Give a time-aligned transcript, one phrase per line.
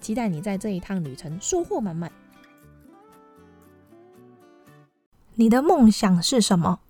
[0.00, 2.10] 期待你在这一趟旅程收获满满。
[5.34, 6.80] 你的梦想是什么？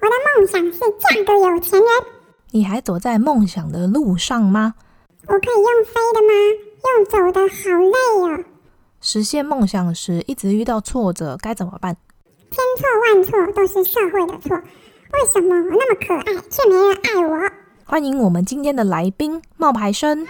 [0.00, 1.88] 我的梦想是嫁个有钱人。
[2.50, 4.74] 你还走在梦想的路上吗？
[5.26, 6.32] 我可以用飞的吗？
[6.84, 8.44] 用走的好累哦。
[9.00, 11.96] 实现梦想时一直遇到挫折，该怎么办？
[12.50, 14.56] 千错万错都是社会的错。
[14.56, 17.50] 为什么我那么可爱，却没人爱我？
[17.84, 20.26] 欢迎我们今天的来宾冒牌生。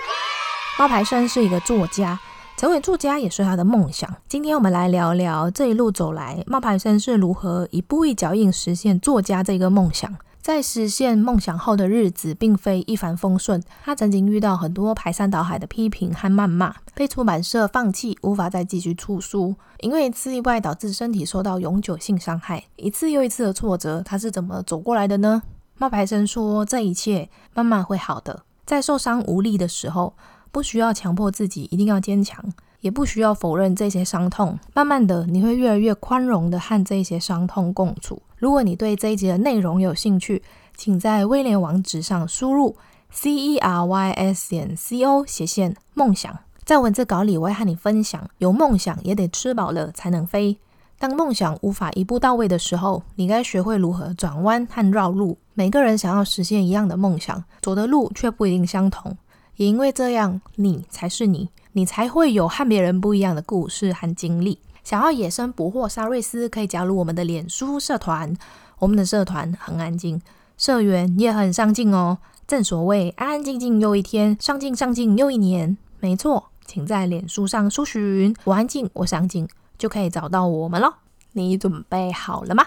[0.78, 2.19] 冒牌生是一个作家，
[2.56, 4.08] 成为作家也是他的梦想。
[4.28, 10.14] 今天我们来聊聊这一路走来，冒牌生是如何一步一脚印实现作家这个梦想。
[10.41, 13.60] 在实现梦想后的日子，并非一帆风顺。
[13.82, 19.56] 他曾经遇到很多排山倒海的批评和谩骂，被出版社放弃，无法再继续出书。
[19.80, 25.42] 因为一次意外导致身体受到永久性伤害，一次又一次的挫折，他是怎么走过来的呢？
[25.78, 28.42] 冒牌生说：“这一切慢慢会好的。
[28.66, 30.14] 在受伤无力的时候，
[30.55, 32.41] 不需要强迫自己一定要坚强，
[32.80, 34.56] 也不需要否认这些伤痛。
[34.72, 38.22] 慢慢的，你会越来越宽容的和这些伤痛共处。
[38.36, 40.41] 如果你对这一集的内容有兴趣，
[40.77, 42.77] 请在威廉网址上输入
[43.10, 46.38] c e r y s 点 c o 斜线梦想。
[46.64, 50.56] 在文字稿里，我会和你分享：有梦想也得吃饱了才能飞。”
[50.97, 55.36] 当梦想无法一步到位的时候，你该学会如何转弯和绕路。
[55.52, 59.16] 每个人想要实现一样的梦想，走的路却不一定相同。
[59.56, 64.58] 也因为这样，你才是你，你才会有和别人不一样的故事和经历。
[64.83, 68.36] 想要野生捕获沙瑞斯，可以加入我们的脸书社团。
[68.80, 70.20] 我们的社团很安静，
[70.58, 72.19] 社员也很上进哦。
[72.47, 75.78] 正所谓安安静静又一天，上进上进又一年。
[76.00, 79.48] 没错，请在脸书上搜寻“我安静，我上进”。
[79.78, 80.98] 就可以找到我们了。
[81.32, 82.65] 你准备好了吗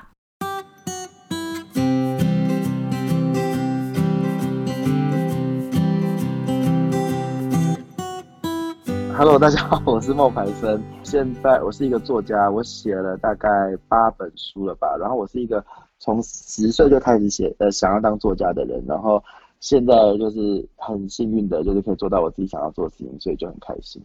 [9.18, 10.80] ？Hello，大家好，我是冒牌生。
[11.02, 13.50] 现在我是一个作家，我写了大概
[13.88, 14.96] 八本书了吧。
[14.96, 15.66] 然后我是一个
[15.98, 18.80] 从十岁就开始写，呃，想要当作家的人。
[18.88, 19.24] 然后
[19.60, 24.00] 现在就是很幸运的，就是可以做到我自己想要做的事情，所以就很开心。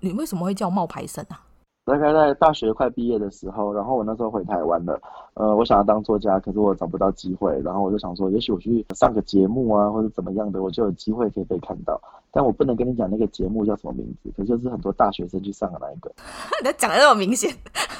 [0.00, 1.40] 你为什么会叫冒牌生啊？
[1.84, 4.98] 大概在大学快毕业的时候，然后我那时候回台湾了，
[5.34, 12.00] 呃，我想要当作家，可是我找不到机会，然后我就想说，也许我去上个节目啊，或者怎么样的，我就有机会可以被看到。
[12.32, 16.10] 但我不能跟你讲那个节目叫什么名字，可是就是很多大学生去上的那一个。
[16.64, 17.54] 你讲的那么明显，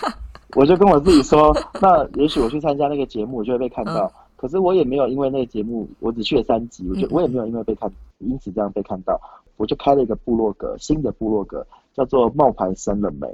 [0.56, 4.06] 我就跟我自己说，那也许我去参加那个节目，我就会被看到。
[4.06, 9.20] 嗯、可是我也没有因为那个节目，我只去了三集，我就我也没有因为被看，因此这样被看到，
[9.58, 13.28] 我就开了一个部落格，新的部落格叫做冒牌生了没。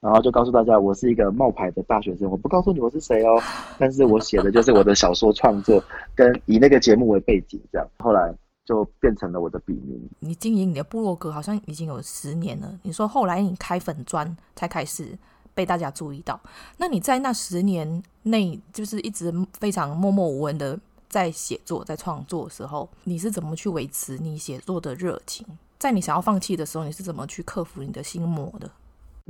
[0.00, 3.38] 然后就告诉大家，我是一个冒牌的大学生，我不告诉你我是谁哦，
[3.78, 5.82] 但是我写的就是我的小说创作，
[6.14, 8.34] 跟以那个节目为背景，这样后来
[8.64, 10.00] 就变成了我的笔名。
[10.20, 15.16] 你经营你的部落格好像已经有十年了，你说后来你开粉专才开始
[15.52, 16.40] 被大家注意到，
[16.78, 20.78] 那你在那十年内就是一直非常默默无闻的
[21.10, 25.46] 在写作、在创作的时候，你是怎么去维持你写作的热情？
[25.78, 28.70] 在你想要放弃的时候，你是怎么去克服你的心魔的？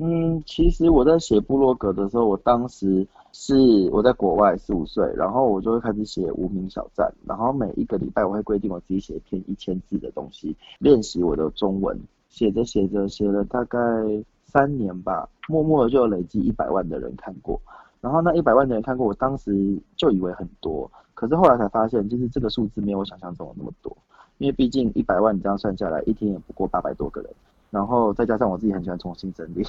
[0.03, 3.55] 嗯，其实我在写部落格的时候，我当时是
[3.93, 12.00] 我在国外十五岁，然后我就会开始写无名小站，然后每一个礼拜我会规定我自己写一篇一千字的东西，练习我的中文。
[12.31, 13.78] 写着写着写了大概
[14.44, 17.60] 三年吧，默默的就累积一百万的人看过。
[18.00, 23.94] 然后那一百万的人看过，我当时就以为很多，可是后来才发现，就是这个数字没有我想象中的那么多，
[24.39, 27.31] 因为毕竟一百万你这样算下来，一天也不过八百多个人。
[27.71, 29.65] 然后再加上我自己很喜欢重新整理，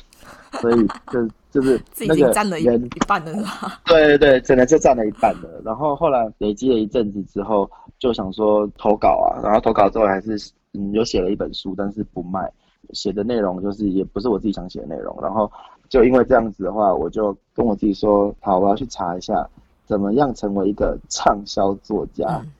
[0.59, 3.79] 所以就就是 那个占了一一半了是吧？
[3.85, 5.61] 对对对，真的就占了一半了。
[5.63, 7.69] 然后后来累积了一阵子之后，
[7.99, 10.35] 就想说投稿啊，然后投稿之后还是
[10.73, 12.51] 嗯有写了一本书，但是不卖，
[12.91, 15.15] 写的内容就是也不是我自己想写的内容。
[15.21, 15.51] 然后
[15.87, 19.47] 就因为这样子的话，我就跟我自己说，好，我要去查一下
[19.85, 22.39] 怎么样成为一个畅销作家。
[22.41, 22.51] 嗯、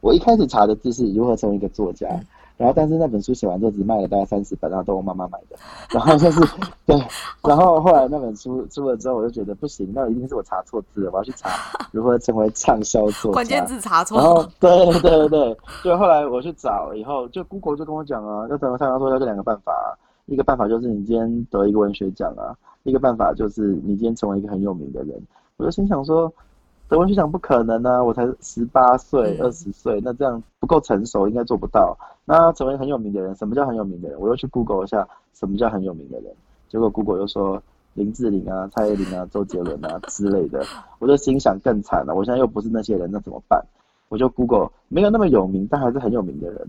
[0.00, 2.08] 我一开始查的字是如何成为一个作家。
[2.10, 5.56] 嗯然后，但是那本书写完之后只卖了大概三十本，然后都我妈妈买的。
[5.90, 6.40] 然后就是
[6.86, 6.96] 对，
[7.42, 11.50] 然后后来那本书出了之后，我就觉得不行，那一定是我查错字了，我要去查
[11.92, 13.34] 如何成为畅销作家。
[13.34, 14.18] 关键字查错。
[14.18, 19.92] 然后对对对对对，就后来我去找以后，就 Google 就跟我讲啊，要成为畅销作家这两个办法啊，
[20.24, 25.20] 一个办法就是你今天得一个文学奖啊，一个办法就是你今天成为一个很有名的人。
[25.58, 26.32] 我就心想说，
[26.88, 31.96] 得文学奖不可能啊，我才十八岁、二十岁，那这样不够成熟，应该做不到。
[32.24, 34.20] 那成为很有名的人，什么叫很有名的人？
[34.20, 36.32] 我又去 Google 一下，什么叫很有名的人？
[36.68, 37.62] 结果 Google 又说
[37.94, 40.64] 林志玲啊、蔡依林啊、周杰伦啊 之类的，
[40.98, 42.14] 我就心想更惨了。
[42.14, 43.64] 我现在又不是那些人，那怎么办？
[44.08, 46.68] 我就 Google 没有那么有名，但还是很有名的人，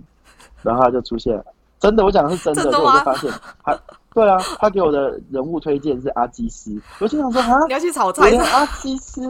[0.64, 1.44] 然后他就出现，
[1.80, 3.32] 真的，我讲的是真的，所以我就发现
[3.64, 3.80] 他，
[4.12, 9.22] 对啊，他给我的人物推荐是阿基斯，我就想说啊，你要去炒菜，连阿基斯，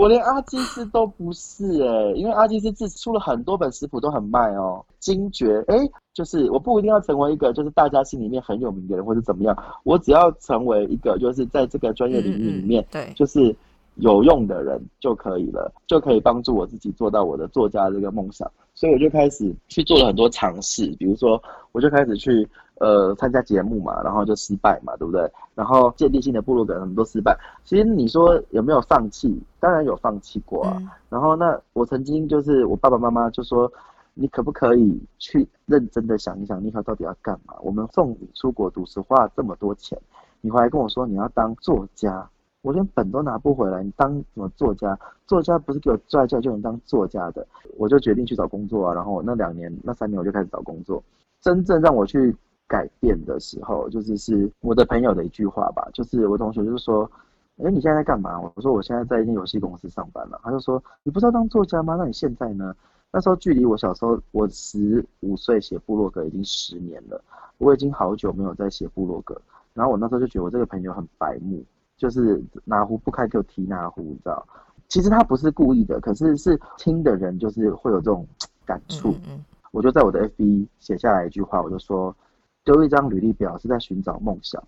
[0.00, 5.76] 我连阿基斯都不是哎、欸，因为阿基斯自出了很多本食谱都很卖哦，惊觉哎，
[6.14, 13.54] 就是我不一定要成为一个就是大家心里面很有名的人或者怎么样，我只要成为一个就是在这个专业领域里面，嗯嗯对，就是。
[13.96, 21.42] 有用的人就可以了，就可以帮助我自己做到我的作家这个梦想，所以我就开始去做了很多尝试，比如说
[21.72, 22.48] 我就开始去
[22.80, 25.30] 呃参加节目嘛，然后就失败嘛，对不对？
[25.54, 29.40] 然后建立性的部落格很多失败，其实你说有没有放弃？
[29.60, 30.76] 当然有放弃过啊。
[30.80, 33.70] 嗯、然后那我曾经就是我爸爸妈妈就说，
[34.14, 37.54] 你可不可以去认真的想一想，你以后到底要干嘛？
[37.62, 39.96] 我们送你出国读书花了这么多钱，
[40.40, 42.28] 你回来跟我说你要当作家。
[42.62, 44.98] 我连本都拿不回来，你当什么作家？
[45.26, 47.46] 作家不是给我拽拽就能当作家的。
[47.78, 51.02] 我就决定去找工作啊，然后那两年、那三年我就开始找工作。
[51.40, 52.36] 真正让我去
[52.70, 57.10] 改变的时候，就是是我的朋友的一句话吧，就是我同学就是说
[57.58, 61.96] ：“哎，你现在在干嘛？”我说：“我现在在一间游戏公司上班了。”他就说：“你不是要当作家吗？
[61.98, 62.72] 那你现在呢？”
[63.12, 67.20] 那时候距离我小时候，我十五岁写部落格已经十年了，
[67.58, 69.36] 我已经好久没有在写部落格。
[69.74, 71.60] 然后我那时候就觉得我这个朋友很白目。
[71.96, 74.46] 就是哪壶不开就提哪壶，你知道？
[74.88, 78.26] 其实他不是故意的，可是是听的人就是会有这种
[78.64, 79.10] 感触。
[79.26, 82.16] 嗯，嗯，我就在我的 FB 写下来一句话，我就说：
[82.64, 84.62] 丢一张履历表是在寻找梦想，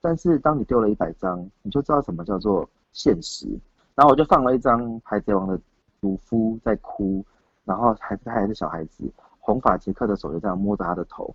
[0.00, 3.46] 但是当你丢了一百张，你就知道什么叫做现实。
[3.94, 5.60] 然后我就放了一张海贼王的
[6.00, 7.24] 鲁夫在哭，
[7.64, 9.04] 然后孩子他还是小孩子，
[9.38, 11.34] 红发杰克的手就这样摸着他的头，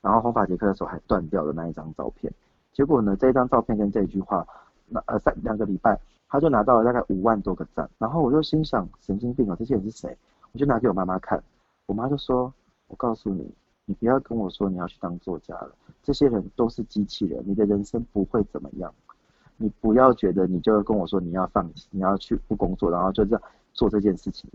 [0.00, 2.32] 然后红发杰克的手还断掉的那一张照片。
[2.72, 4.46] 结果呢，这一张照片跟这一句话。
[4.86, 5.98] 那呃三两个礼拜，
[6.28, 10.14] 他就拿到了大概五万多个赞，然后我就心想神经病啊，这些人是谁？
[10.52, 11.42] 我就拿给我妈妈看，
[11.86, 12.52] 我妈就说
[12.88, 13.50] ：“我告诉你，
[13.86, 18.92] 你不要跟我说你要去当作家了，这些人都是机器人，你的人生不会怎么样。
[19.56, 23.42] 你不要觉得你就要跟我说你要放弃，你要去不工作，然后就这样
[23.72, 24.50] 做这件事情。”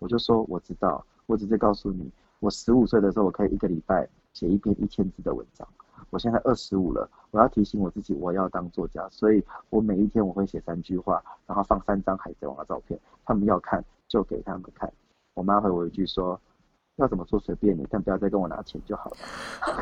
[0.00, 5.68] 我就说我知道，我只是告诉你，我十五岁的时候我可以一个礼拜写一篇一千字的文章。
[6.08, 14.90] 我现在二十五了，我要提醒我自己，我要当作家，所以我每一天我会写三句话，然后放三张海贼王的照片，他们要看就给他们看。
[15.34, 16.40] 我妈回我一句说，
[17.00, 19.16] 要怎么说随便你，但不要再跟我拿钱就好了。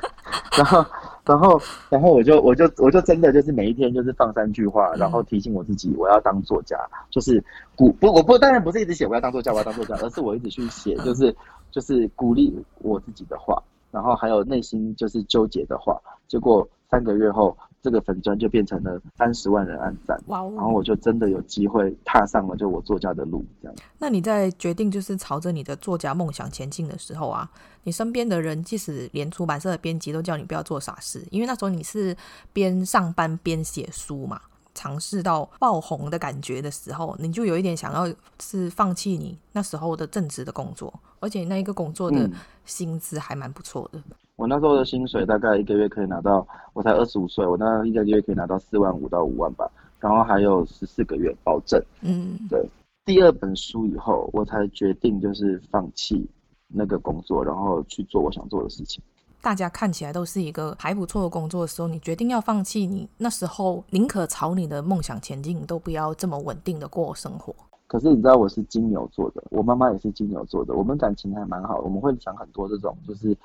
[0.56, 0.84] 然后，
[1.24, 6.76] 然后，然后我就我就我就真的就是每一天就是放三句话，然后提醒我自己，我要当作家，
[7.10, 7.42] 就是
[7.76, 11.34] 鼓不我不当然不是一直写我要当作家我要当作家，而是我一直去写，就是
[11.70, 13.62] 就是鼓励我自己的话。
[13.90, 20.52] 然后还有内心就是纠结的话，结果三个月后，这个粉砖就变成了三十万人按赞，哇哦！
[20.56, 23.76] 然后我就真的有机会踏上了就我作家的路，这样。
[23.98, 27.50] 那你在决定就是朝着你的作家梦想前进的时候啊，
[27.84, 32.16] 你身边的人，即使连出版社的编辑都叫你不要做傻事，因为那时候你是
[32.52, 34.40] 边上班边写书嘛。
[34.74, 42.30] 尝试到爆红的感觉的时候，你就有一点想要是放弃你那时候的正职的工作，而且那一个工作的
[42.64, 43.98] 薪资还蛮不错的。
[43.98, 44.04] 嗯。
[44.36, 51.82] 我那时候的薪水大概一个月可以拿到，我才二十五岁，我那一个月可以拿到四万五到五万吧，然后还有十四个月保证。
[52.02, 52.64] 嗯，对。
[53.04, 56.24] 第二本书以后，我才决定就是放弃
[56.68, 59.02] 那个工作，然后去做我想做的事情。
[59.40, 67.54] 大家看起来都是一个还不错的工作的时候，你决定要放弃，你那时候宁可朝你的梦想前进，都不要这么稳定的过生活。
[67.88, 73.36] 可是你知道我是金牛座的，我妈妈也是金牛座的，我们感情还蛮好，我们会想很多这种，就是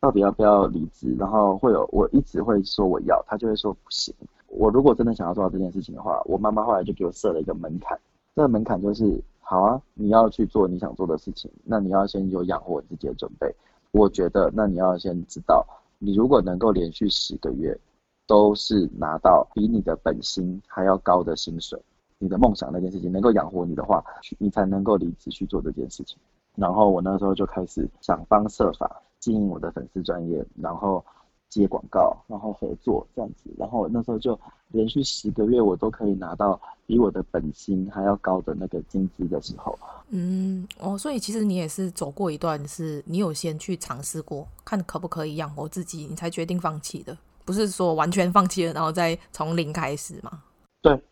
[0.00, 4.14] 到底要不要离职，然后会有我一直会说我要，她就会说不行。
[4.46, 8.00] 我如果真的想要做到这件事情的话，我妈妈后来就给我设了一个门槛，
[8.34, 13.54] 这个门槛就是好啊，你要去做你想做的事情，那你要先有养活自己的准备。
[13.90, 15.66] 我觉得，那你要先知道，
[15.98, 17.78] 你如果能够连续十个月
[18.26, 21.78] 都是拿到比你的本薪还要高的薪水，
[22.18, 24.04] 你的梦想那件事情能够养活你的话，
[24.38, 26.16] 你才能够离职去做这件事情。
[26.54, 31.04] 然后我那时候就开始想方设法经营我的粉丝专业，然后。
[31.50, 39.74] 接广告，然后合作这样子，然后那时候就连续十个月，我都可以拿到比我的本薪还要高的那个薪资的时候。
[40.10, 50.42] 嗯，哦，所以其实你也是走过一段，是你有先去尝试过，看可不可以养活自己，你才决定放弃的，不是说完全放弃了，然后再从零开始嘛。
[50.82, 51.02] 对对，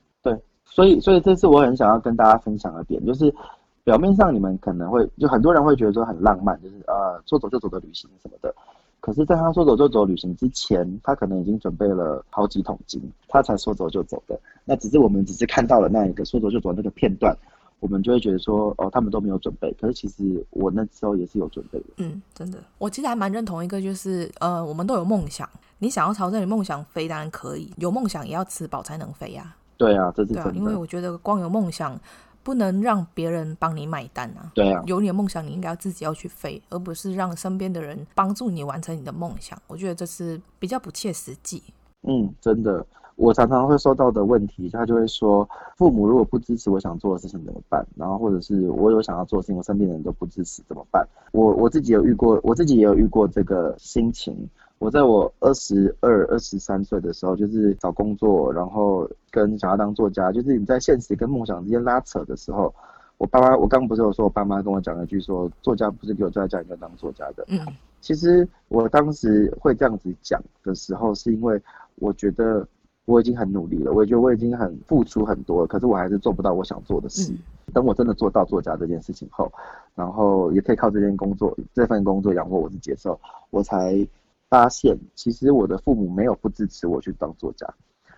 [0.77, 3.35] 所以所以这是我很想要跟大家分享的点，就是
[3.83, 8.55] 表面上你们可能会就很多人会觉得说很浪漫，就是呃说走就走的旅行什么的。
[9.01, 14.39] 可是，在他说走就走旅行之前，他可能已经准备了好几桶金，他才说走就走的。
[14.67, 17.35] 那只是我们只是看到了那一个说走就走那个片段，
[17.81, 19.73] 我们就会觉得说，哦，他们都没有准备。
[19.81, 21.87] 可是其实我那时候也是有准备的。
[21.99, 27.73] 嗯，真的，我其实还蛮认同一个，就是呃，我们都有梦想，你想要朝着你梦想飞，当然可以。
[27.79, 29.55] 有梦想也要吃饱才能飞呀。
[29.77, 30.51] 对啊，这是真的。
[30.51, 31.99] 啊，因为我觉得光有梦想。
[32.47, 34.53] 不能让别人帮你买单啊！
[34.55, 39.61] 对啊，有你的梦想，你应该要自己要去飞，而不是让身边的人帮助你完成你的梦想。
[39.67, 41.61] 我觉得这是比较不切实际。
[42.07, 47.85] 嗯，真的，我常常会收到的问题，他就会说，父母如果不支持我想做的事情怎么办？
[47.97, 51.05] 然后或者是我有想要做的事情，我身边的人都不支持怎么办？
[51.33, 54.49] 我我自己有遇过，我自己也有遇过这个心情。
[54.79, 62.73] 我在我二十二、二十三岁的时候，就是找工作，然后跟想要当作家，就是你在现实跟梦想之间拉扯的时候，
[63.17, 67.45] 我爸妈，我刚刚不是有说，我爸妈跟我讲了一句说，作家不是给我坐在家里面当作家的。
[67.49, 67.59] 嗯，
[68.03, 71.59] 其实我当时会这样子讲的时候，是因为
[71.95, 72.69] 我觉得
[73.07, 77.33] 我已经很努力了，我也觉得我已经很付出很多了，可是我还是做不到我想做的事。
[77.73, 79.51] 等我真的做到作家这件事情后，
[79.95, 83.19] 然后也可以靠这件工作、这份工作养活我自己的时候，
[83.49, 84.07] 我才。
[84.49, 87.67] 发现其实我的父母没有不支持我去当作家，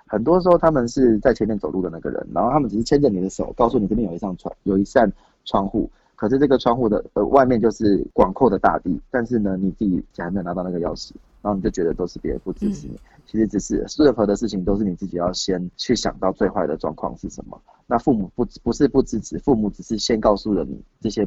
[0.06, 5.10] 很多时候他们是在前面走路的那个人，然后他们只是牵着你的手，告诉你这边有一扇窗，有一扇
[5.44, 21.26] 窗户，可是这个窗户的呃外面就是广阔的大地，但是呢你自己还没有拿到那个钥匙，然后你就觉得都是别人不支持你，嗯、其实只是任何的事情都是你自己要先去想到最坏的状况是什么，那父母不不是不支持，父母只是先告诉了你这些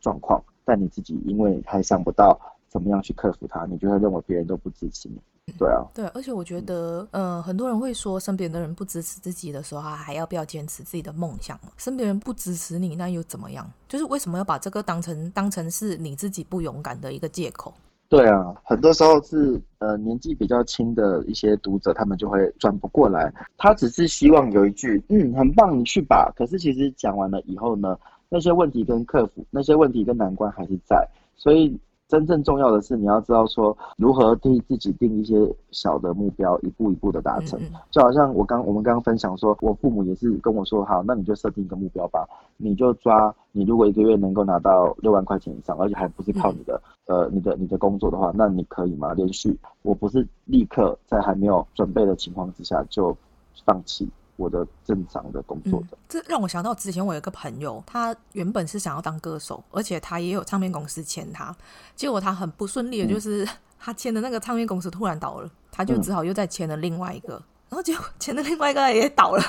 [0.00, 2.38] 状况，但你自己因为还想不到。
[2.74, 3.64] 怎么样去克服它？
[3.66, 5.16] 你就会认为别人都不支持你？
[5.56, 11.56] 对啊，对，而且我觉得，嗯、呃，很多人会说，身边的人不支持自己的时候，他还要不要坚持自己的梦想？
[11.76, 13.70] 身边人不支持你，那又怎么样？
[13.88, 17.72] 就是为什么要把这个当成当成是你自己不勇敢的一个借口？
[18.08, 23.32] 对啊，很多时候是呃年纪比较轻的一些读者，他们就会转不过来。
[23.56, 26.32] 他只是希望有一句，嗯，很棒，你去吧。
[26.34, 27.96] 可是其实讲完了以后呢，
[28.28, 31.78] 那些问题跟克服，那些问题跟难关还是在，所以。
[32.14, 35.34] 真正重要的是，你要知道说如何替自己定一些
[35.72, 37.58] 小的目标，一步一步的达成。
[37.90, 42.24] 就好像我刚我们刚刚分享说，我父母也是跟我说，好，那你就设定一个目标吧，
[42.56, 49.12] 你就抓你如果一个月能够拿到六万块钱以上，而且还不是靠你的呃你的你的工作的话，那你可以吗？
[49.14, 53.16] 连续，我不是立刻在还没有准备的情况之下就
[53.64, 54.08] 放弃。
[54.36, 61.54] 我的正常的工作的，嗯，这让我想到之前我有一个朋友，他原本是想要当歌手，而且他也有唱片公司签他，
[61.94, 63.48] 结果他很不顺利的就是，嗯、
[63.78, 69.42] 他签的那个唱片公司突然倒了，他就只好又再签了另外一个，嗯、然后结果 签的另外一个也倒了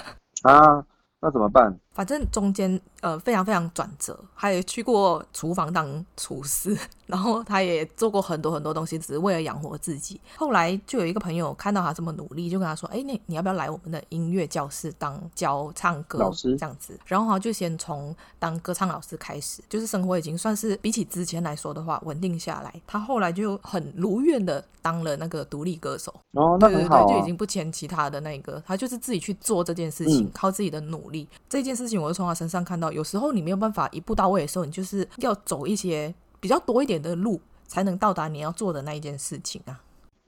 [0.43, 0.85] 啊。
[1.21, 1.75] 那怎么办？
[1.95, 10.19] 反正中间呃非常非常转折，他也去过厨房当厨师，然后他也做过很多很多东西，只是为了养活自己。
[10.35, 22.81] 后来就有一个朋友看到他这么努力，就跟他说：“哎，那你要不要来我们的音乐教室当教唱歌老师这样子？”然后他就先从当歌唱老师开始，就是生活已经算是比起之前来说的话稳定下来。
[22.85, 26.13] 他后来就很如愿的当了那个独立歌手。
[26.33, 27.05] 哦，那很好啊。
[27.05, 31.25] 对对对，就已经不签其他的那个，他就是自己去做这件事情，嗯，靠自己的努力。
[31.47, 39.81] 这件事情，我就从他身上看到，有时候你没有办法一步到位的时候，你就是要走一些比较多一点的路，才能到达你要做的那一件事情啊。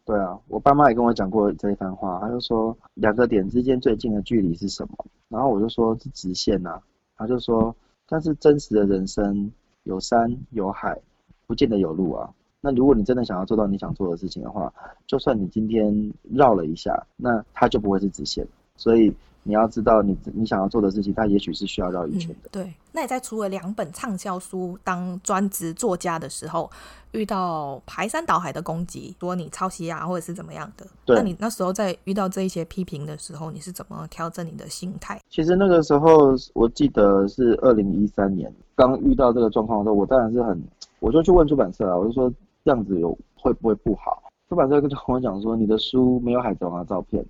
[0.05, 5.05] 对啊，我爸妈也跟我讲过这一番话，他就说两个点之间最近的距离是什么？
[5.27, 6.79] 然后我就说是直线呐，
[7.17, 7.75] 他就说，
[8.07, 9.51] 但是真实的人生
[9.83, 10.97] 有山有海，
[11.45, 12.29] 不见得有路啊。
[12.61, 14.73] 那如果你真的想要做到你想做的事情的话，
[15.05, 18.47] 就算你今天绕了一下，那它就不会是直线。
[18.77, 19.13] 所以。
[19.43, 22.49] 你要知道你，你你想要做的事情，它也许是需要绕一圈的。
[22.49, 26.69] 嗯、对，那你在出了两本畅销书，当专职作家的时候，
[27.13, 30.85] 遇到排山倒海的攻击，说你抄袭啊，或者是怎么样的？
[31.05, 31.15] 对。
[31.15, 35.17] 那你那时候在遇到这一些批评的时候，你是怎么调整你的心态？
[35.29, 40.61] 其实那个时候，我记得是二零一三年，刚遇到这个状况的时候，我当然是很，
[40.99, 42.29] 我就去问出版社啊，我就说
[42.65, 44.21] 这样子有会不会不好？
[44.49, 47.25] 出版社就跟我讲说，你的书没有海贼王的照片。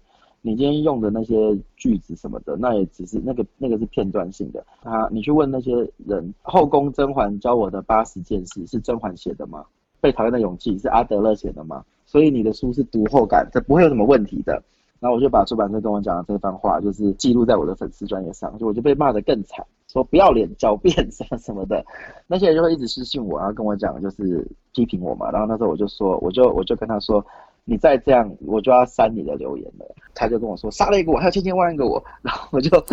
[0.47, 4.65] 你今天用的那些句子什么的，那也只是那个那个是片段性的。
[4.81, 5.73] 啊，你去问那些
[6.05, 9.65] 人，后宫甄嬛教我的八十件事是甄嬛写的吗？
[9.99, 11.83] 被讨厌的勇气是阿德勒写的吗？
[12.05, 14.63] 所以你的书是读后感，这不会有什么问题的。
[15.01, 21.85] 然后我就把出版社跟我讲的这番话，就是记录在我的粉丝专业上，就我就被骂得更惨，说不要脸、狡辩什么什么的。
[22.25, 25.29] 那些人就会一直私信我，然后跟我讲，就是批评我嘛。
[25.29, 27.21] 然后那时候我就说，我就我就跟他说。
[27.69, 29.85] 你再这样，我就要删你的留言了。
[30.15, 32.69] 他就跟我说，杀了一个我，还有千千万万个我， 然后我就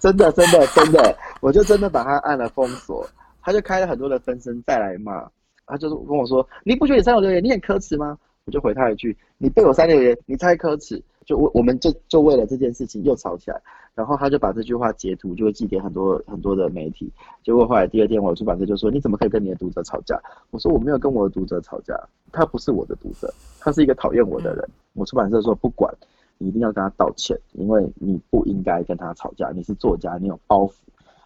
[0.00, 3.06] 真的真的真的，我就真的把他按了封锁。
[3.40, 5.24] 他就开了很多的分身再来骂，
[5.66, 8.18] 他就是跟我说，你不觉得你删我留言，你很可耻吗？
[8.46, 11.00] 我就回他一句，你被我删留言，你太可耻。
[11.24, 13.60] 就我我们就就为了这件事情又吵起来，
[13.94, 17.10] 然后他就把这句话截图，就会寄给很多很多的媒体。
[17.42, 21.98] 结果后来第二天，我的出版社就说：“你怎么可以跟你的读者吵架？”我说：“我没有跟我的读者吵架，
[22.32, 25.92] 他不是我的读者，他是一个讨厌我的人。”我出版社说：“不管，
[26.38, 29.50] 你一定要跟他道歉，因为你不应该跟他吵架。
[29.54, 30.72] 你是作家，你有包袱。”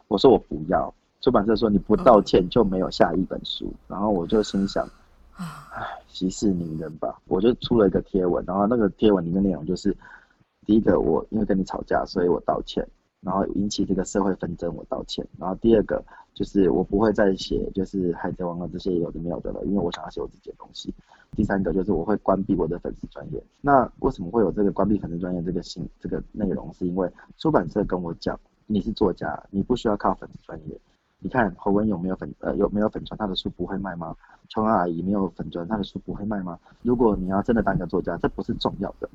[0.08, 4.88] 我说：“我不要。”出版社说：“你不道歉就没有下一本书。”然后我就心想。
[5.38, 7.16] 唉，息事宁人吧。
[7.26, 9.96] 我就出了一个贴文，然后那个贴文里面内容就是：
[10.66, 12.84] 第一个，我因为跟你吵架，所以我道歉，
[13.20, 15.24] 然后引起这个社会纷争，我道歉。
[15.38, 16.04] 然后第二个
[16.34, 20.92] 就是我不会再写就是海贼王的这些有的没有的了，因为我想要写我自己的东西。
[21.36, 23.40] 第三个就是我会关闭我的粉丝专业。
[23.60, 26.72] 那为什么会有这个关闭粉丝专业这个新这个内容？
[26.72, 30.80] 是因为出版社跟我讲，你是作家，你不需要靠粉丝专业。
[31.20, 34.14] 你看侯文有没有粉呃有没有粉砖，他的书不会卖吗？
[34.48, 36.58] 琼阿姨没有粉砖，他的书不会卖吗？
[36.82, 39.08] 如果你要真的当一个作家，这不是重要的，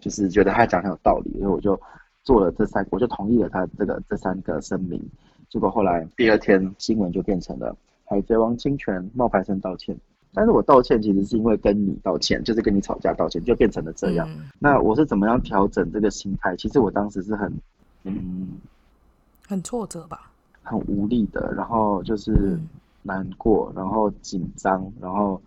[0.00, 1.78] 就是觉得他讲很有道理，所以我就
[2.24, 5.00] 做了这三，我就同意了他这个这三个声明。
[5.48, 9.96] 结果后来第二天新闻就变成了海贼王侵权，冒牌生道歉。
[10.34, 14.26] 但是我道歉其实是因为跟你道歉，就是跟你吵架道歉，就变成了这样。
[14.30, 16.56] 嗯、那我是怎么样调整这个心态？
[16.56, 17.52] 其实我当时是很
[18.04, 18.48] 嗯
[19.46, 20.31] 很挫折吧。
[20.62, 22.58] 很无力的，然后就是
[23.02, 25.40] 难过，然后紧张，然后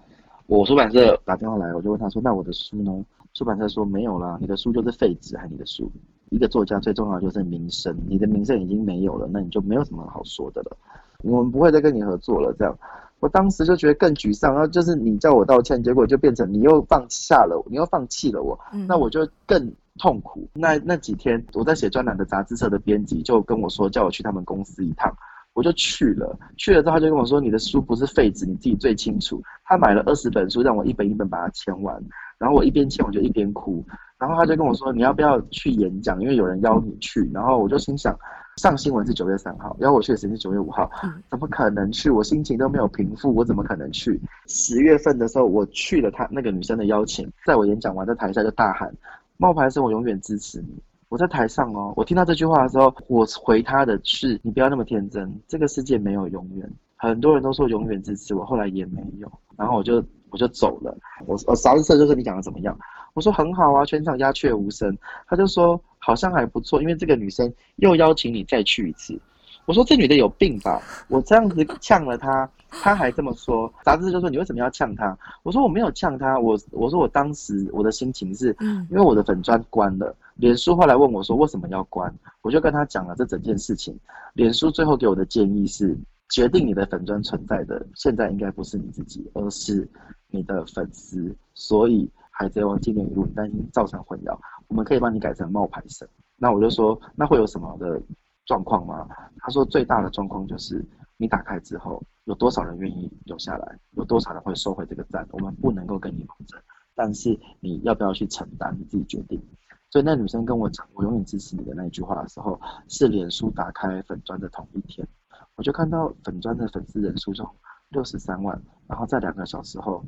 [0.47, 5.91] 我出版社打电话来，我就问他说：“那我的书呢？”出版社说：“没有啦，你的书就是废纸，还你的书。
[6.29, 10.77] 一个作家最重要的就是名声，你的名声已经没有了，那你就没有什么好说的了。
[11.21, 12.77] 我们不会再跟你合作了。”这样，
[13.19, 19.73] 我当时就觉得更沮丧，然后就是你叫我道歉，结果就变成你又放下了，你又放弃了我，那我就更。
[19.97, 20.45] 痛苦。
[20.53, 25.09] 那那几天，我在写专栏的杂志社的编辑就跟我说，叫我去他们公司一趟，
[25.53, 26.37] 我就去了。
[26.57, 31.97] 去了之后，他就跟我说：“你的书不是废纸，你自己最清楚。”他买了二十本书，让我一本一本把它签完。
[32.37, 33.81] 然后我一边签，我就一边哭。
[34.19, 36.21] 然后他就跟我说：“你要不要去演讲？
[36.21, 38.13] 因为有人邀你去。”然后我就心想，
[38.57, 40.89] 上新闻是九月三号，邀我去的时间是九月五号，
[41.29, 42.09] 怎么可能去？
[42.09, 44.17] 我心情都没有平复，我怎么可能去？
[44.47, 48.93] 十月份的时候，我去了他那个女生的邀请，在我演讲完在台下就大喊。
[49.35, 50.69] 冒牌生，我永远支持你。
[51.09, 56.71] 我在台上哦，我听到这句话的时候，我回他的是：你不要那么天真，这个世界没有永远。
[56.95, 59.29] 很多人都说永远支持我，后来也没有。
[59.57, 60.97] 然后我就我就走了。
[61.25, 62.77] 我我啥子事就是你讲的怎么样？
[63.13, 64.97] 我说很好啊，全场鸦雀无声。
[65.27, 69.19] 他就说好像还不错，因为这个女生又邀请你再去一次。
[69.65, 70.79] 我说这女的有病吧？
[71.07, 73.73] 我这样子呛了她，她还这么说。
[73.83, 75.17] 杂志就说你为什么要呛她？
[75.41, 82.13] 我说我没有呛她，我我说我当时我的心情是，因为我的粉砖关了，脸书后来问我说为什么要关，
[82.43, 83.97] 我就跟她讲了这整件事情。
[84.35, 85.97] 脸书最后给我的建议是，
[86.29, 89.89] 决定你的粉砖存在的现在应该不是你自己，而是
[90.29, 91.35] 你的粉丝。
[91.55, 96.07] 所以海贼王纪念语录，你担心造成混淆，我们可以帮你改成冒牌生。
[96.35, 98.01] 那我就说那会有什么的？
[98.47, 99.09] 状况吗？
[99.39, 100.85] 他说最大的状况就是
[101.17, 106.61] 你打开之后，有多少人愿意留下来，有多少人会收回这个赞，我们不能够跟你保证，
[106.93, 109.43] 但是你要不要去承担，你自己决定。
[109.89, 115.07] 所以那女生跟我讲“我永远支持你”的那一句话的时候，是脸书打开粉专的同一天，
[115.55, 117.49] 我就看到粉专的粉丝人数就
[117.89, 120.05] 六十三万，然后在两个小时后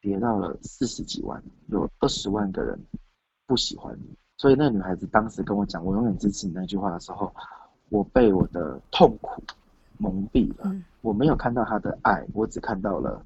[0.00, 2.80] 跌到了四十几万，有二十万个人
[3.50, 4.14] 不喜欢你。
[4.36, 7.34] 所以那个女孩子当时跟我讲“我永远支持你”那句话的时候，
[7.88, 9.42] 我被我的痛苦
[9.98, 10.72] 蒙蔽了。
[11.00, 13.20] 我没有看到她的爱，我只看到了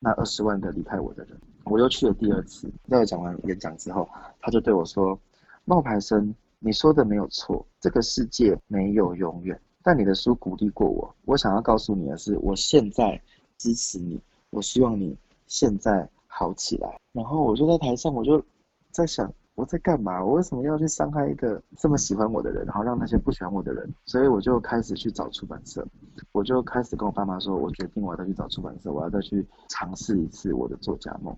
[0.00, 1.40] 那二十万个离开我的人。
[1.62, 4.08] 我又去了第二次，在我讲完演讲之后，
[4.40, 5.16] 他就对我说
[5.64, 9.56] ：“冒牌生，你说的没有错，这个世界没有永远。
[9.80, 13.22] 但你的书鼓励过我，我想要告诉你的是，我现在
[13.58, 14.20] 支持你，
[14.50, 18.44] 我希望你现在好起来。”然后我就在台上，我就
[18.90, 19.32] 在想。
[19.54, 20.24] 我在干嘛？
[20.24, 23.94] 我为什么要去伤害一个这么喜欢我的人，然后让那些不喜欢我的人？
[24.06, 25.86] 所以我就开始去找出版社，
[26.32, 31.36] 我就开始跟我爸妈说，我决定我要再去找出版社，我要再去尝试一次我的作家梦。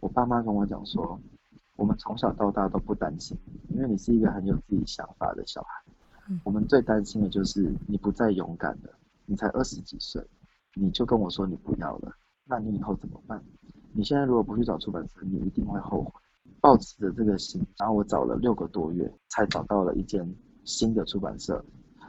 [0.00, 1.18] 我爸妈跟我讲说，
[1.74, 3.36] 我们从小到大都不担心，
[3.70, 5.68] 因为你是一个很有自己想法的小孩。
[6.44, 8.90] 我们最担心的就是你不再勇敢了，
[9.26, 10.24] 你才二十几岁，
[10.74, 12.12] 你就跟我说你不要了，
[12.44, 13.42] 那你以后怎么办？
[13.92, 16.12] 你现在如果不去找出版社，你一定会后悔。
[16.60, 20.28] 抱持着这个心，然后我找了六个多月，才找到了一间
[20.64, 21.64] 新的出版社。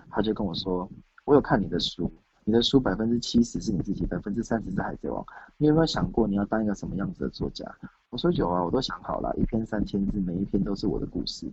[0.10, 0.90] 他就跟我说
[1.26, 2.12] ：“我有看你的书，
[2.44, 5.24] 你的书百分之七十是你自己，百分之三十是海贼王。
[5.58, 7.66] 你有没有想过你要当一个什么样子的作家？
[8.10, 11.46] 我说有啊，我都想好了，一篇三千字，每一篇都是我的故事。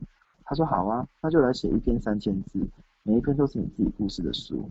[0.45, 2.61] 他说好啊，那就来写一篇三千字，
[3.03, 4.71] 每一篇都是你自己故事的书。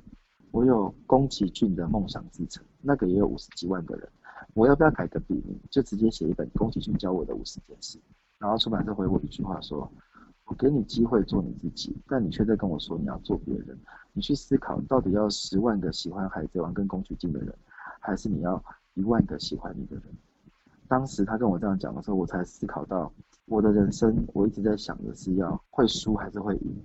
[0.52, 4.08] 我有宫崎骏的梦想之城，那个也有五十几万个人。
[4.54, 8.00] 我要不要改个笔名，就直接写一本宫崎骏教我的五十件事？
[8.38, 9.92] 然后出版社回我一句话说
[10.46, 13.78] ：“我给你机会做你自己，但你却在跟我说你要做别人。
[14.12, 17.56] 你去思考，到底要十万个喜欢海贼王跟宫崎骏的人，
[18.00, 18.64] 还是你要
[18.94, 20.04] 一万个喜欢你的人？”
[20.88, 23.12] 当时他跟我这样讲的时候，我才思考到
[23.46, 26.84] 我的人生，我一直在想的是要会输还是会赢。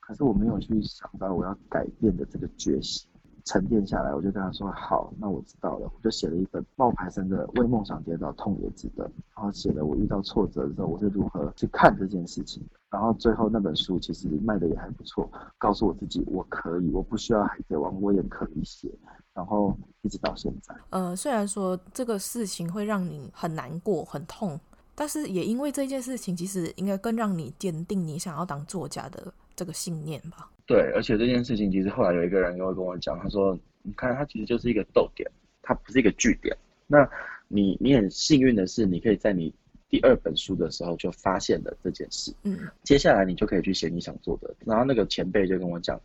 [0.00, 3.06] 可是我没有去想到我要改变的这个决心，
[3.44, 12.62] 沉淀下来，我就跟他说：“好，那我知道了。”我就写了一本冒牌生的《为梦想跌倒，痛也值得》，然后写了我遇到挫折的时候我是如何去看这件事情。
[12.90, 18.90] 然后最后那本书其实卖的也还不错，告诉我自己我可以，我不需要海贼王，我也可以写。
[19.34, 24.60] 然后一直到现在，呃，虽然说这个事情会让你很难过、很痛，
[24.94, 29.32] 但是也因为这件事情，其实应该更让你坚定你想要当作家的。
[29.54, 36.56] 这个信念吧，对，而且这件事情其实后来有一个人又会跟我讲，他说：“你看，它其实就是一个逗点，它不是一个句点。
[36.86, 37.08] 那
[37.48, 39.52] 你你很幸运的是，你可以在你
[39.88, 44.54] 第二本书的时候就发现了这件事，嗯，接下来你就可以去写你想做的。
[44.64, 46.00] 然后那个前辈就跟我讲，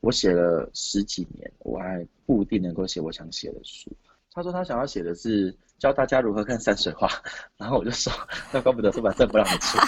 [0.00, 3.90] 我写了十几年，我还不一定能够写我想写的书。
[4.32, 7.08] 他说他想要写的是教大家如何看山水画，
[7.58, 8.12] 然后我就说，
[8.52, 9.78] 那怪不得出版社不让你出。”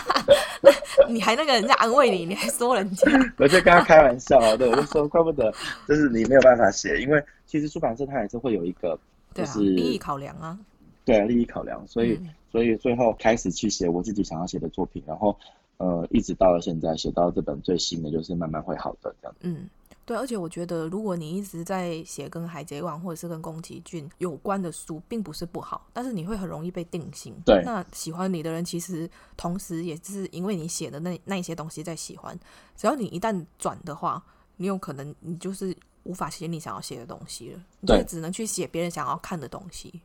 [1.08, 5.50] 你还那个人家安慰你，你还说人家，我就跟他开玩笑啊，对，我就说怪不得，
[5.86, 8.98] 就是你没有办法写，因为其实出版社它还是会有一个，
[9.32, 10.58] 就是利益考量啊，
[11.06, 12.20] 对啊，利益考量，所以
[12.52, 15.34] 所以最后开始去写我自己想要写的作品，然后
[15.78, 19.70] 呃，一直到了现在写到这本最新的就是慢慢会好的这样，嗯。
[20.08, 27.34] 对，而且我觉得，如果你一直在写跟海贼王或者是跟宫崎骏有关的书，并不是不好，但是你会很容易被定型。
[27.44, 32.34] 对，那喜欢你的人，其实同时也是因为你写的那那一些东西在喜欢。
[32.74, 34.24] 只要你一旦转的话，
[34.56, 40.00] 你有可能你就是无法写你想要写的东西了，对，你就只能去写别人想要看的东西。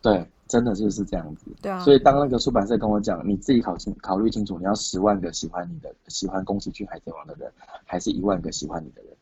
[0.00, 1.46] 对，真的就是这样子。
[1.60, 1.80] 对啊。
[1.80, 7.52] 所以当那个出版社跟我讲，你自己考清考虑清楚，你要十万个喜欢你的、喜欢宫崎骏、海贼王的人，
[7.84, 9.12] 还是一万个喜欢你的人？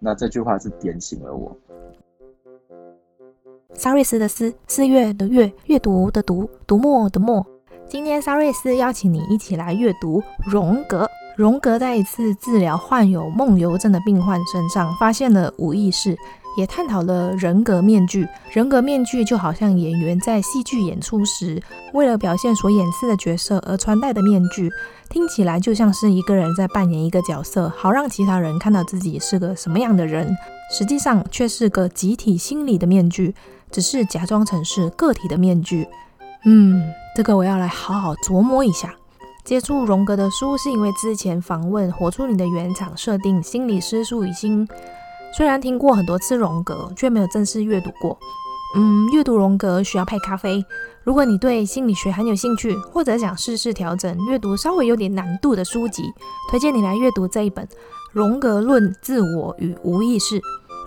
[0.00, 1.56] 那这句话是点醒了我。
[3.74, 7.44] 沙瑞斯的斯，四月的月，阅读的读，读墨的墨。
[7.88, 11.08] 今天沙瑞斯邀请你一起来阅读荣格。
[11.36, 16.16] 荣格在一次治疗患有梦游症的病患身上，发现了无意识。
[16.56, 18.26] 也探讨了人格面具。
[18.50, 21.62] 人格面具就好像演员在戏剧演出时，
[21.92, 24.70] 为了表现所演示的角色而穿戴的面具，
[25.08, 30.36] 听起来就像是一个人在扮演一个角色，好让其他人看到自己是个什么样的人。
[30.70, 33.34] 实际上却是个集体心理的面具，
[33.70, 35.86] 只是假装成是个体的面具。
[36.44, 36.82] 嗯，
[37.14, 38.94] 这个我要来好好琢磨一下。
[39.44, 44.66] 接触荣格的书是因为之前访问《活出你的原厂设定》心理师苏予昕。
[45.36, 48.18] 虽然听过很多次荣格，却没有正式阅读过。
[48.74, 50.64] 嗯，阅读荣格需要配咖啡。
[51.04, 56.02] 如果你对心理学很有兴趣，或者想试试调整阅读稍微有点难度的书籍，
[56.50, 57.64] 推荐你来阅读这一本
[58.12, 60.38] 《荣格论自我与无意识》。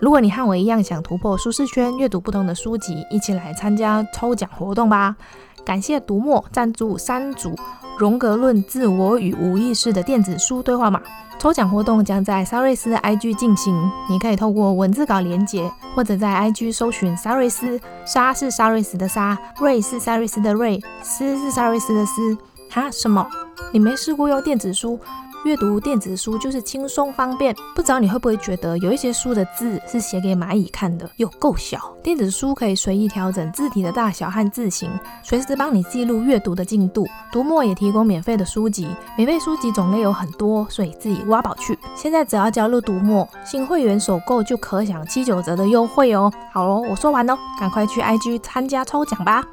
[0.02, 5.16] 如果你和我一样想突破舒适圈，阅读不同的书籍，一起来参加抽奖活动吧！
[5.64, 7.50] 感谢读墨赞助三组
[7.98, 11.02] 《荣格论自我与无意识》的电子书兑换码。
[11.38, 13.76] 抽奖活动将在沙瑞斯的 IG 进行，
[14.10, 22.38] 你可以透过文字稿连结，或者在 IG 搜寻沙瑞斯，沙是沙瑞斯的沙，瑞是沙瑞斯的瑞，斯是沙瑞斯的斯。
[22.70, 22.90] 哈？
[22.90, 23.28] 什么？
[23.72, 25.00] 你没试过用电子书？
[25.46, 31.96] 阅读电子书就是轻松方便，不知道你会不会觉得有一些书的字是写给蚂蚁看的，又够小。
[32.02, 34.90] 电子书可以随意调整字体的大小和字型，
[35.22, 37.06] 随时帮你记录阅读的进度。
[37.32, 41.78] 读墨也提供免费的书籍，免费书籍种类有很多，所以自己挖宝去。
[41.96, 46.34] 现在只要加入读墨新会员首购就可享七九折的优惠哦。
[46.52, 49.46] 好喽，我说完喽，赶快去 IG 参加抽奖吧。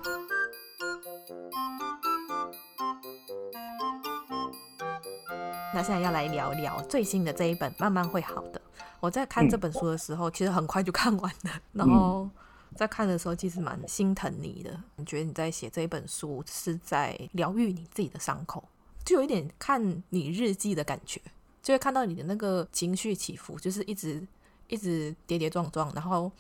[5.75, 8.61] 那现在要来聊聊最新的这一本《慢慢会好的》。
[9.01, 11.51] 我在看这本书的时候，嗯、其实很快就看完了。
[11.73, 12.29] 然后
[12.77, 18.63] 在看的时候，其实蛮心疼你的，你觉得你在写这一本书是在疗愈你自己的伤口，
[19.03, 21.19] 就有一点看你日记的感觉，
[21.63, 24.27] 就会看到你的那个情绪起伏，就是一直
[24.69, 26.31] 一直跌跌撞撞，然后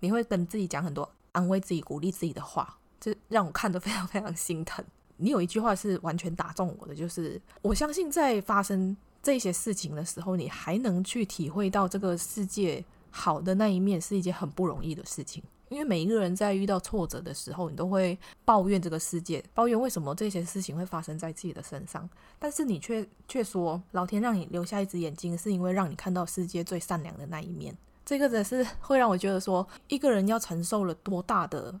[0.00, 4.82] 你会跟自己讲很多安慰自己、鼓励自己的话，就让我看得非常非常心疼。
[5.18, 15.42] 你有一句话是完全打中我的，就是我相信在发生这些事情的时候，你还能去体会到这个世界好的那一面是一件很不容易的事情。
[15.70, 22.08] 因为每一个人在遇到挫折的时候，你都会抱怨这个世界，抱怨为什么这些事情会发生在自己的身上。
[22.38, 27.76] 但是你却却说，老天让你留下一只眼睛，是因为让你看到世界最善良的那一面。
[28.06, 31.78] 这个只是会让我觉得说，一个人要承受了多大的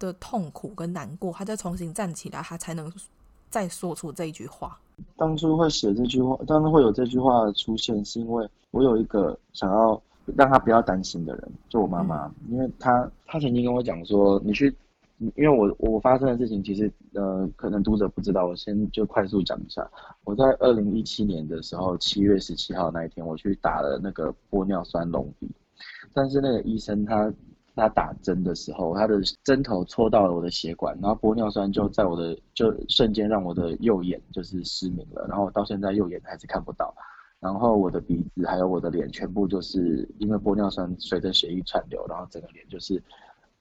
[0.00, 2.92] 的痛苦跟难过，他再重新站起来，他才能
[3.48, 4.76] 再说出这一句话。
[5.16, 10.02] 当初会写这句话，当初会有这句话的出现，是因为我有一个想要。
[10.36, 14.72] 让他不要担心的人，就我妈妈，因为她她曾经跟我讲说，你去，
[15.18, 19.90] 因为我我发生的事情，其实呃，可能读者不知道，我先就快速讲一下。
[20.22, 25.50] 我在二零一七年的时候，七月十七号那一天，我去打了那个玻尿酸隆鼻，
[26.14, 27.32] 但是那个医生他
[27.76, 36.94] 他打针的时候，他的针头戳到了我的血管，然后玻尿酸就在我的就瞬间让我的右眼就是失明了，然后到现在右眼还是看不到。
[37.38, 43.02] 然后我的鼻子还有我的脸全部就是因为玻尿酸随着血液串流，然后整个脸就是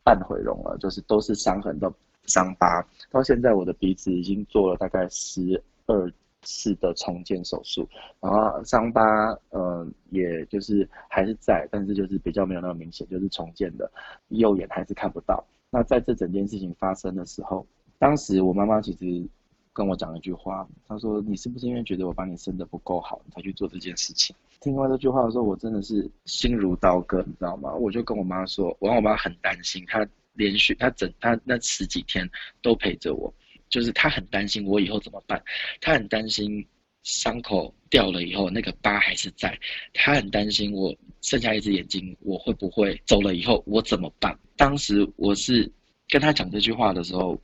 [0.04, 1.89] 半毁容了，就是都是伤痕的
[2.26, 2.86] 伤疤。
[3.10, 7.88] 到现在我的鼻子已经做了大概十二次的重建手术，
[8.19, 9.02] 然后伤疤
[9.49, 13.91] 呃也就是还是在，但是就是比较没有那么明显，就是重建的
[14.30, 15.43] 右眼还是看不到。
[15.69, 17.65] 那在这整件事情发生的时候，
[17.97, 19.28] 当时我妈妈其实。
[19.71, 27.73] 跟我讲了一句话，她说：“你是不是因为觉得我把你生得不够好，你才去做这件事情？”听完这句话的时候，我真的是心如刀割，你知道吗？
[27.73, 32.30] 我就跟我妈说，我让我妈很担心，她连续她整她那十几天
[32.62, 33.34] 都陪着我，
[33.69, 35.41] 就是他很担心我以后怎么办，
[35.82, 36.65] 他很担心
[37.03, 39.58] 伤口掉了以后那个疤还是在，
[39.93, 44.38] 他很担心我剩下一只眼睛我会不会走了以后我怎么办？
[44.58, 45.71] 当时我是
[46.08, 47.39] 跟他讲这句话的时候。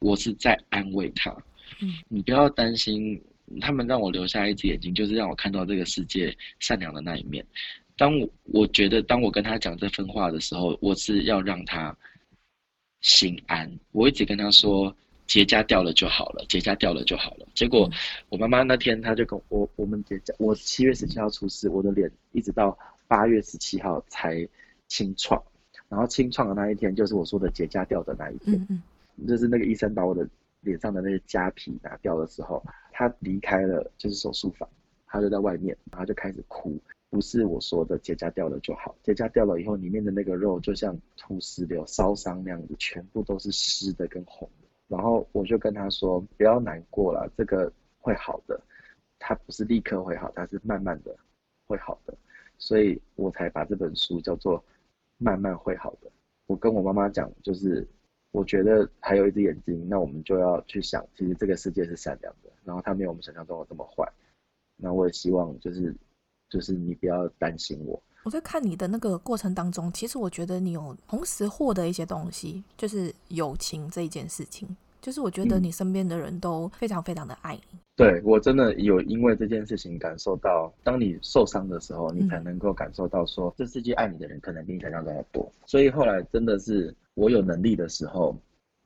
[0.00, 1.30] 我是在安慰他，
[1.80, 3.18] 嗯，你不要担心，
[3.58, 7.42] 他们让我留下一只眼睛，就是让我看到这个世界善良的那一面。
[7.96, 11.96] 当我我觉得，当我跟他讲这番话的时候，我是要让他
[13.00, 13.70] 心安。
[13.92, 14.94] 我一直跟他说，
[15.26, 17.46] 结痂掉了就好了，结痂掉了就好了。
[17.54, 17.90] 结果
[18.28, 24.46] 我妈妈那天，她就跟我，我们结痂，我七月十七号出事，我的脸一直到八月十七号才
[24.88, 25.42] 清创，
[25.88, 28.54] 然后清创的那一天，就是我说的结痂掉的那一天。
[28.54, 28.82] 嗯嗯
[29.28, 30.28] 就是那个医生把我的
[30.60, 32.60] 脸上的那个痂皮拿掉的时候，
[32.92, 34.68] 他离开了就是手术房，
[35.06, 36.76] 他就在外面，然后就开始哭。
[37.10, 44.63] 不是我说的结痂掉了就好，结痂掉了以后，里面的那个肉就像吐石流烧伤那样子，全部都是湿的跟红的。
[44.88, 48.60] 然后我就跟他说，不要难过了，这个会好的。
[49.18, 51.16] 他不是立刻会好，他是慢慢的
[51.66, 52.16] 会好的。
[52.58, 54.58] 所以我才把这本书叫做
[55.18, 56.08] 《慢慢会好的》。
[56.46, 57.86] 我跟我妈妈讲，就是。
[58.34, 64.12] 我觉得还有一只眼睛，那我们就要去想，其实这个世界是善良的，然后它没有我们想象中的这么坏。
[64.74, 65.94] 那我也希望就是，
[66.48, 68.02] 就是你不要担心我。
[68.24, 74.66] 我在看你的那个过程当中，其实我觉得你有同时获得一些东西，就是友情这一件事情。
[75.02, 77.60] 就是我觉得你身边的人都非常非常的爱你。
[77.72, 85.46] 嗯、对，我真的有因为这件事情感受到，当你受伤的时候，你才能够感受到说，这世界爱你的人可能比你想象中的多。
[85.66, 88.34] 所以后来真的是我有能力的时候，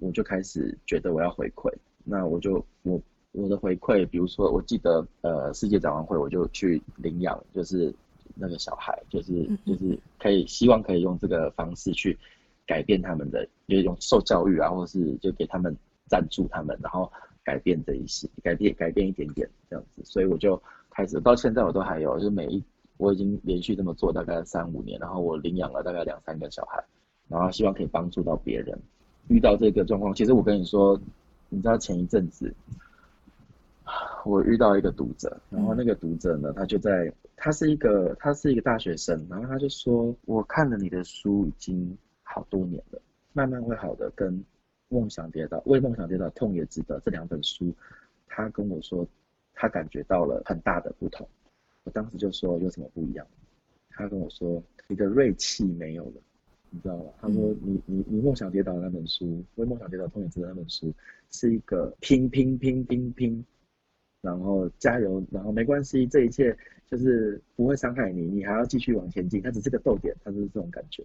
[0.00, 1.72] 我就开始觉得我要回馈。
[2.02, 7.94] 那我就我我的回馈，比如说我记得呃世界展望会，我就去领养，就是
[8.38, 12.16] 那个小孩，就是就是可以希望可以用这个方式去
[12.66, 15.76] 改变他们的，就是用受教育啊，或是就给他们。
[16.10, 17.12] 赞助他们，然后
[17.44, 22.64] 改变这一些，改变改变一点点这样子，所以我就开始到现在我都还有，就是每一
[22.96, 26.82] 我已经连续这么做大概三五年，然后我领养了大概两三个小孩，
[27.28, 28.78] 然后希望可以帮助到别人。
[29.28, 30.98] 遇到这个状况，其实我跟你说，
[31.50, 32.54] 你知道前一阵子
[34.24, 43.00] 我遇到一个读者，然后那个读者呢，他就在，他是一个他是一个大学生，然后他就说，我看了你的书已经好多年了，
[43.32, 44.44] 慢慢会好的，跟。
[44.90, 46.98] 梦想跌倒，为梦想跌倒，痛也值得。
[47.04, 47.70] 这两本书，
[48.26, 49.06] 他跟我说，
[49.52, 51.28] 他感觉到了很大的不同。
[51.84, 53.26] 我当时就说有什么不一样？
[53.90, 56.12] 他跟我说，你的锐气没有了，
[56.70, 57.04] 你知道吗？
[57.20, 60.90] 他说你你你梦想跌倒的那本书，为梦想跌倒，痛也值得那本书，
[61.30, 63.44] 是一个拼拼拼拼拼，
[64.20, 69.42] 然后加油，然后没关系，这一切就是不会伤害你，你还要继续往前进。
[69.42, 71.04] 它只是个逗点，它就是这种感觉。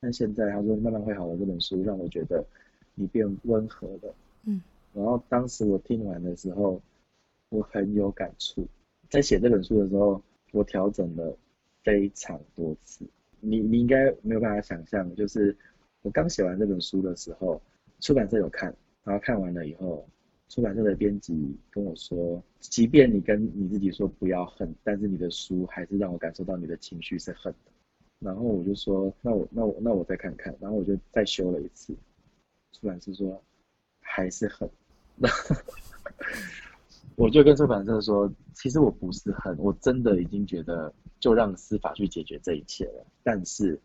[0.00, 2.44] 但现在他说慢慢会好的这本书，让我觉得。
[3.00, 4.60] 你变温和了，嗯，
[4.92, 6.82] 然后当时我听完的时候，
[7.48, 8.66] 我很有感触。
[9.08, 10.20] 在写这本书的时候，
[10.50, 11.38] 我调整了
[11.84, 13.04] 非常多次。
[13.38, 15.56] 你你应该没有办法想象，就是
[16.02, 17.62] 我刚写完这本书的时候，
[18.00, 18.74] 出版社有看，
[19.04, 20.04] 然后看完了以后，
[20.48, 27.72] 出版社的编辑跟我说，即便你跟你自己说不要恨，但是你的书还是让我感受到你的情绪是恨的。
[28.18, 31.94] 然后我就说，那我那我那我再看看，然后我就再修了一次，
[32.72, 33.40] 出版社说
[34.00, 34.68] 还是很，
[35.14, 35.28] 那
[37.14, 43.78] 我就跟出版社说，其实我不是恨，我真的已经觉得就让司法去解决这一切了，但是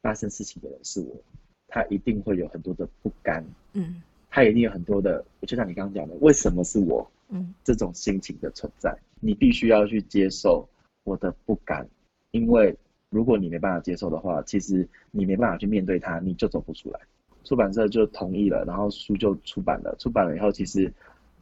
[0.00, 1.22] 发生事情的人是我，
[1.68, 10.66] 他一定会有很多的不甘，嗯，他一定有很多的，就像你刚刚讲的，为什么是我，嗯，这种心情的存在，你必须要去接受
[11.04, 11.86] 我的不甘，
[12.30, 12.74] 因为。
[13.12, 17.00] 如果你没办法接受的话，其实你没办法去面对它，你就走不出来。
[17.42, 19.92] 出版社就同意了，然后书就出版了。
[19.98, 20.88] 出版了以后，其实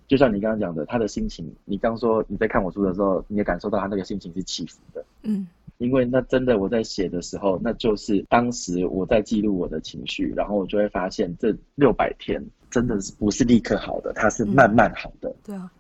[0.07, 5.05] 就像你刚刚讲的，他的心情，你刚说你在看我书的时候，你也感受到他那个心情是起伏的。
[5.24, 5.46] 嗯，
[5.77, 15.28] 因为那真的我在写的时候，那就是当时我在记录我的情绪，然后我就会发现这六百天真的是不是立刻好的，它是慢慢好的。
[15.31, 15.72] 嗯，对啊，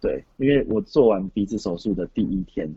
[0.00, 2.68] 对，因为我做完鼻子手术的第一天。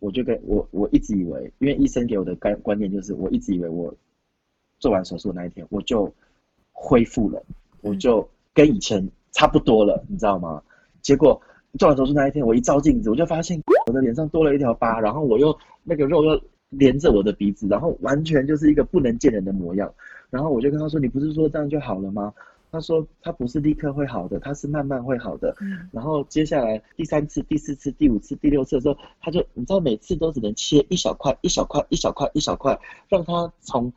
[0.00, 3.94] 我就跟我我一直以为，因为医生给我的观观念就是，我一直以为我
[4.78, 6.12] 做完手术那一天我就
[6.72, 7.42] 恢复了，
[7.80, 10.62] 我就跟以前差不多了，你知道吗？
[11.00, 11.40] 结果
[11.78, 19.90] 做完手术那一天，我一照镜子，我就发现 我的脸上多了一条疤，然后我又那个肉又连着我的鼻子，然后完全就是一个不能见人的模样。
[20.28, 22.34] 然后我就跟他说：“你不是说这样就好了吗？”
[22.74, 25.54] 他说他不是立刻会好的，他是慢慢会好的。
[25.60, 32.76] 嗯，然后接下来第三次、第四次、第五次、第六次的时候，他就你知道每次都只能切一小块、一小块、一小块、一小块，
[33.08, 33.92] 让他从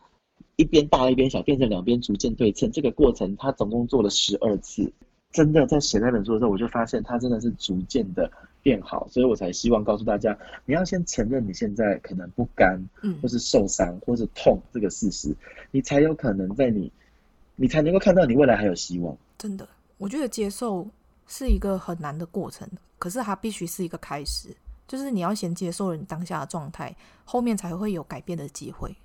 [0.58, 2.72] 一边大一边小变成两边逐渐对称。
[2.72, 4.94] 这个过程他总共做了十二次。
[5.32, 15.36] 真的在写那本书的时候，我就发现他真的是逐渐的变好，所以我才希望告诉大家，你要先承认你现在可能不甘，嗯，或是受伤，或是痛这个事实，
[15.72, 16.92] 你才有可能在你。
[17.60, 19.18] 你才能够看到你未来还有希望。
[19.38, 19.68] 真的，
[19.98, 20.88] 我觉得接受
[21.28, 24.56] 是一个很难的过程，可是它必须是一个开始。
[24.88, 28.96] 就是你要先接受了你当下的状态，后面才会有改变的机会。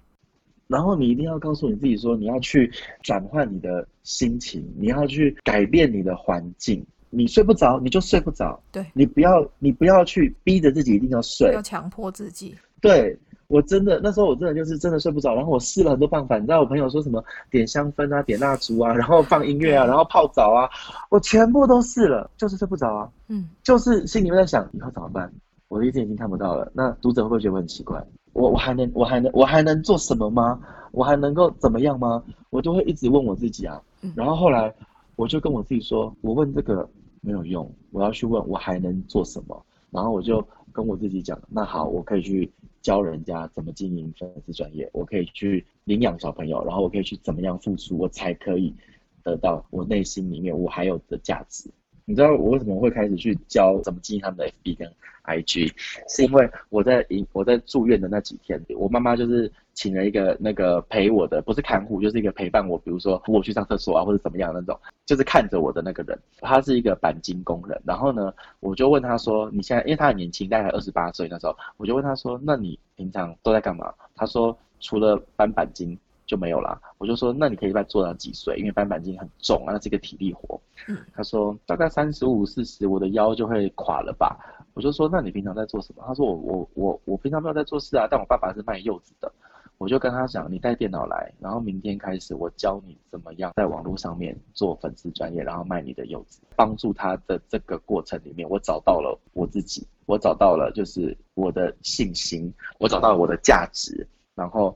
[0.68, 2.70] 然后你一定要告诉你自己说，你要去
[3.02, 6.86] 转换你的心情，你要去改变你的环境。
[7.10, 8.62] 你睡不着，你就睡不着。
[8.70, 12.54] 对，你不要，你不要去逼着自己一定要睡，要强迫自己。
[12.80, 13.18] 对。
[13.52, 20.70] 我真的那时候我真的就是真的睡不着，然后我试了很多办法，你知道我朋友说什么点香氛啊、点蜡烛啊，然后放音乐啊，然后泡澡啊，
[21.10, 23.10] 我全部都试了，就是睡不着啊。
[23.28, 25.30] 嗯，就是心里面在想以后怎么办？
[25.68, 28.02] 我的一天已经看不到了，那读者会不会觉得我很奇怪？
[28.32, 30.58] 我我还能我还能我还能做什么吗？
[30.92, 32.22] 我还能够怎么样吗？
[32.48, 33.78] 我就会一直问我自己啊。
[34.14, 34.74] 然后后来
[35.16, 36.88] 我就跟我自己说，我问这个
[37.20, 39.62] 没有用，我要去问我还能做什么。
[39.90, 42.50] 然后我就跟我自己讲，那好，我可以去。
[42.82, 48.74] 教人家怎么经营粉丝专业，我可以去领养小朋友，然后我可以去怎么样付出，我才可以
[49.22, 51.70] 得到我内心里面我还有的价值。
[52.04, 54.92] 你知道我为什么会开始去教怎么经营他们的 FB 跟
[55.24, 55.72] IG，
[56.08, 67.80] 是因为我在我在住院的那几天，我妈妈就是请了一个那个陪我的，不是看护，就是一个陪伴我，比如说我去上厕所啊，或者怎么样那种，就是看着我的那个人，他是一个钣金工人。
[67.84, 75.96] 然后呢，我就问他说：“你现在，因为他很年轻，大概二十八岁那时候，我就问他说：那你平常都在干嘛？”他说：“除了搬钣金。”
[76.32, 78.56] 就没有了，我就说，那你可以再做到几岁？
[78.56, 80.58] 因为翻板筋很重啊，那是一个体力活。
[80.88, 84.34] 嗯，他说大概三十五、四十，我的腰就会垮了吧？
[84.72, 86.02] 我就说，那你平常在做什么？
[86.06, 89.30] 他说我我我我平常没有在做事啊，但我爸爸是卖柚子的。
[89.76, 96.40] 我就跟他讲，你带电脑来，然后明天开始我教你怎么样在网络上面做粉丝专业，然后卖你的柚子。
[96.56, 104.74] 帮助他的这个过程里面，我找到了我自己，我找到了就是我的信心，我找到了我的价值，然后。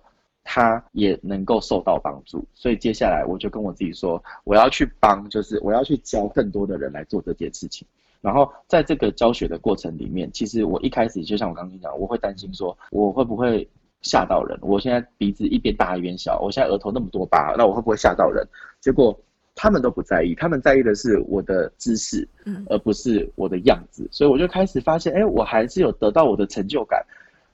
[0.49, 7.87] 他也能够受到帮助，所以接下来我就跟我自己说，我要去帮，就是我要去教更多的人来做这件事情。
[8.23, 13.69] 然后在这个教学的过程里面，其实我一开始就像我刚刚讲，我会担心说我会不会
[14.03, 14.57] 吓到人。
[14.63, 18.47] 我现在鼻子一边大一边小，我现在额头那么多疤，那我会不会吓到人？
[18.81, 19.19] 结果
[19.55, 22.27] 他们都不在意，他们在意的是我的知识，
[22.69, 24.09] 而不是我的样子。
[24.13, 27.05] 所以我就开始发现，哎，我还是有得到我的成就感，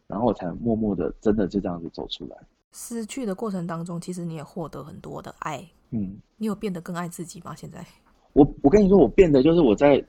[0.06, 2.36] 然后我才默默的真的就这样子走出来。
[2.72, 5.62] 失去的过程当中，其实你也获得很多的爱。
[5.90, 7.54] 嗯，你有变得更爱自己吗？
[7.54, 7.86] 现在，
[8.32, 10.02] 我我跟你说，我变得就是我在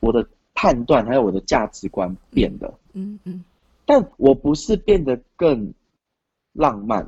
[0.00, 2.66] 我的判断还有我的价值观变得。
[2.94, 3.44] 嗯嗯，嗯，
[3.84, 5.72] 但我不是变得更
[6.54, 7.06] 浪漫，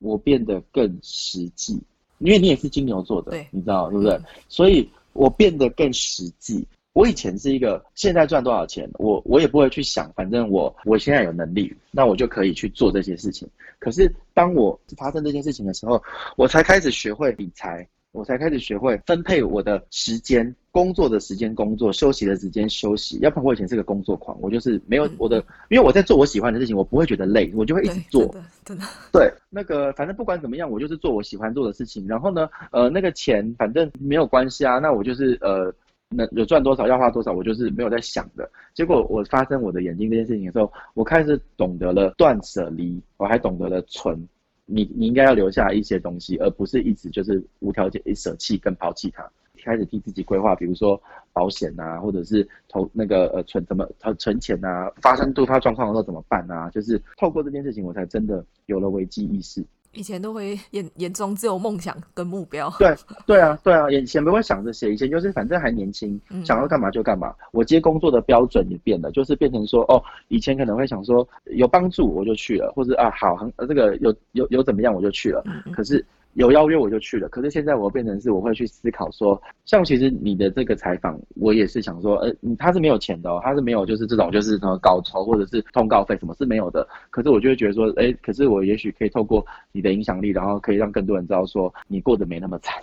[0.00, 1.80] 我变得更实际。
[2.18, 4.14] 因为你也是金牛座的，对，你知道对不对？
[4.14, 6.66] 嗯，所以我变得更实际。
[6.96, 13.46] 我以前是一个，现在赚多少钱，我我也不会去想，反正我我现在有能力，那我就可以去做这些事情。
[13.78, 16.02] 可是当我发生这件事情的时候，
[16.38, 23.18] 我才开始学会理财，我才开始学会分配我的时间，工作的时间工作，休息的时间休息。
[23.18, 25.36] 要不然我以前是个工作狂，我就是没有我的，
[25.68, 28.34] 因为我在做我喜欢的事情，我不会觉得累，我就会一直做。
[28.64, 28.84] 真的。
[29.12, 32.08] 对，那个反正不管怎么样，我就是做我喜欢做的事情。
[32.08, 35.70] 然后呢，呃，那个钱反正没有关系啊，那我就是呃，
[36.10, 38.48] 能有赚多少要花多少，我就是没有在想的。
[38.74, 44.28] 结果我发生我的眼睛这件事情的时候，我开始懂得了断舍离，我还懂得了存。
[44.64, 49.28] 你你应该要留下一些东西，而不是一直就是无条件舍弃跟抛弃它。
[49.64, 51.00] 开始替自己规划，比如说
[51.32, 56.70] 保险啊，或者是投那个呃存怎么存存钱啊，发生突发状况的时候怎么办啊？
[56.70, 59.64] 就是透过这件事情，我才真的有了危机意识。
[59.96, 62.72] 以前都会眼眼中只有梦想跟目标。
[62.78, 62.94] 对
[63.26, 67.34] 对啊对啊，以前不会想这些，以前就是反正还年轻，想要干嘛就干嘛。
[67.52, 75.42] 我接工作的标准也变了，就是变成说哦，以前可能会想说有帮助我就去了，或者啊好很这个有有有怎么样我就去了，
[75.72, 76.04] 可是。
[76.36, 92.74] 有邀约我就去了，可是现在我变成是我会去思考说，像其实你的这个采访，我也是想说，呃，他是没有钱的哦，他是没有就是这种就是什么稿酬或者是通告费什么是没有的，可是我就会觉得说，哎，可是我也许可以透过你的影响力，然后可以让更多人知道说你过得没那么惨。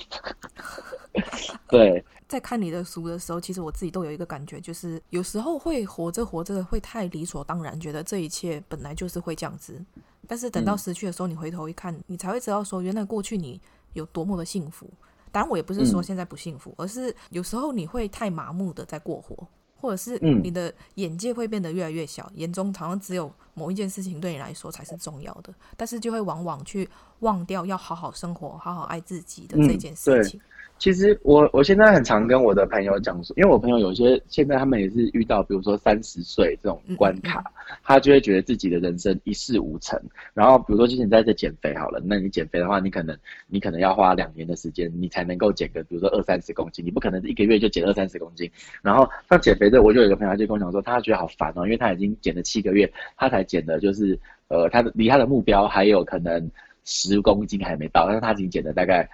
[1.69, 9.79] 对，在看你的书的时候，其实我自己都有一个感觉，就是有时候会活着活着会太理所当然，觉得这一切本来就是会这样子。
[10.27, 13.61] 但是等到失去的时候，你回头一看，你才会知道说，原来过去你
[13.93, 14.89] 有多么的幸福。
[15.31, 19.47] 当然，我也不是说现在不幸福，而是有时候你会太麻木的在过活，
[19.79, 30.41] 或者是你的眼界会变得越来越小，眼中好像只有某一件事情对你来说才是重要的，但是就会往往去忘掉要好好生活、好好爱自己的这件事情。
[30.83, 37.41] 其实我我现在很常跟我的朋友讲说，因为我朋友有些现在他们也是遇到，比如说三十岁这种关卡，
[37.85, 39.97] 他就会觉得自己的人生一事无成。
[40.33, 43.17] 然后比如说今天在这减肥好了，那你减肥的话，你可能
[43.47, 48.51] 你可能要花两年的时间，你才能够减个比如说二三十公斤，你不可能一个月就减二三十公斤。
[48.81, 54.19] 然后像减肥的，我就有一个朋友就跟我讲说，他觉得好烦哦，因为他已经减了七个月，他才减的就是
[54.49, 56.51] 呃他的离他的目标还有可能
[56.83, 59.09] 十公斤还没到，但是他已经减了大概。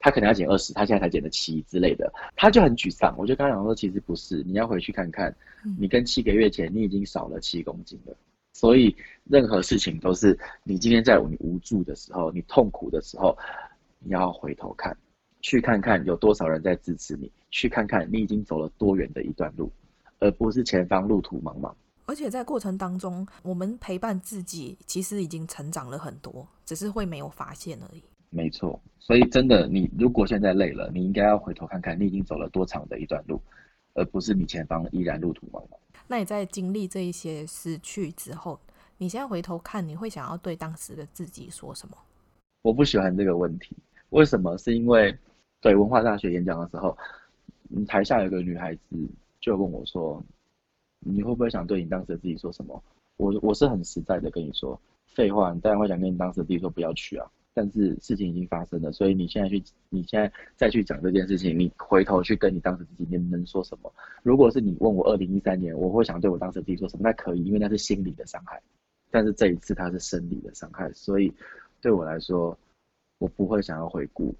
[0.00, 3.14] 他可能要减二十，他现在才减了七之类的，他就很沮丧。
[3.18, 5.32] 我就跟他讲说，其实不是，你要回去看看，
[5.78, 8.16] 你跟七个月前你已经少了七公斤了。
[8.54, 13.36] 所以任何事情都是你今天在你无助的时候，你痛苦的时候，
[13.98, 14.96] 你要回头看，
[15.42, 19.70] 去看看有多少人在支持你，去看看你已经走了多远的一段路，
[20.18, 21.72] 而不是前方路途茫茫。
[22.06, 28.02] 而且在过程当中，我们陪伴自己，其实已经成长了很多，只是会没有发现而已。
[28.30, 33.40] 没错，所以真的，你如果现在累了，你应该要回头看看，你已经走了多长的一段路，
[33.94, 35.76] 而不是你前方依然路途茫茫。
[36.06, 38.58] 那你在经历这一些失去之后，
[38.98, 41.96] 你现在回头看，你会想要对当时的自己说什么？
[42.62, 43.76] 我不喜欢这个问题，
[44.10, 44.56] 为什么？
[44.58, 45.16] 是因为
[45.60, 46.96] 对文化大学演讲的时候，
[47.88, 48.80] 台下有个女孩子
[49.40, 50.22] 就问我说
[51.00, 52.80] ：“你会不会想对你当时的自己说什么？”
[53.18, 57.28] 我我是很实在的跟你说，废话，你当然会想跟你当时的自己说不要去啊。
[57.60, 63.92] 但是事情已经发生了，所以你现在去，你现在再去讲这件事情，你回头去跟你当时自己，你能说什么？
[64.22, 67.02] 如果是你问我二零一三年，我会想对我当时自己说什么？
[67.02, 68.58] 那可以，因为那是心理的伤害。
[69.10, 71.30] 但是这一次它是生理的伤害，所以
[71.82, 72.56] 对我来说，
[73.18, 74.34] 我不会想要回顾，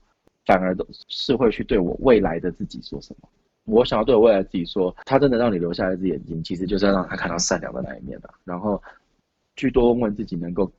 [0.47, 3.29] 反而都是会去对我未来的自己说什么。
[3.67, 8.33] 我想要对我未来自己说，他真的让你留下一只眼睛，其实就是要让他看到善良的那一面的。
[8.45, 8.83] 然后
[9.57, 10.73] 去多问问自己，能够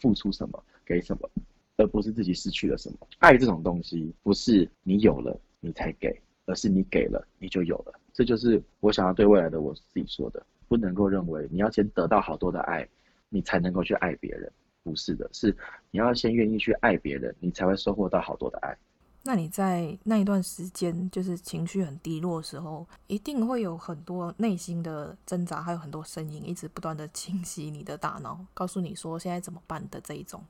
[0.00, 1.28] 付出什么，给什么。
[1.76, 2.98] 而不是自己失去了什么。
[3.18, 7.92] 爱这种东西，不是你有了你才给，而是你给了你就有了。
[8.12, 10.44] 这就是我想要对未来的我自己说的。
[10.68, 12.88] 不能够认为你要先得到好多的爱，
[13.28, 14.50] 你才能够去爱别人。
[14.82, 15.54] 不是的，是
[15.90, 18.74] 你要先愿意去爱别人，你才会收获到好多的爱。
[19.22, 30.42] 那你在那一段时间，就是情绪很低落的时候，一定会有很多内心的挣扎，还有很多声音一直不断的侵袭你的大脑，告诉你说现在怎么办的这一种。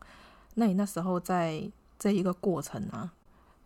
[0.55, 1.63] 那你那时候在
[1.99, 3.13] 这一个过程啊，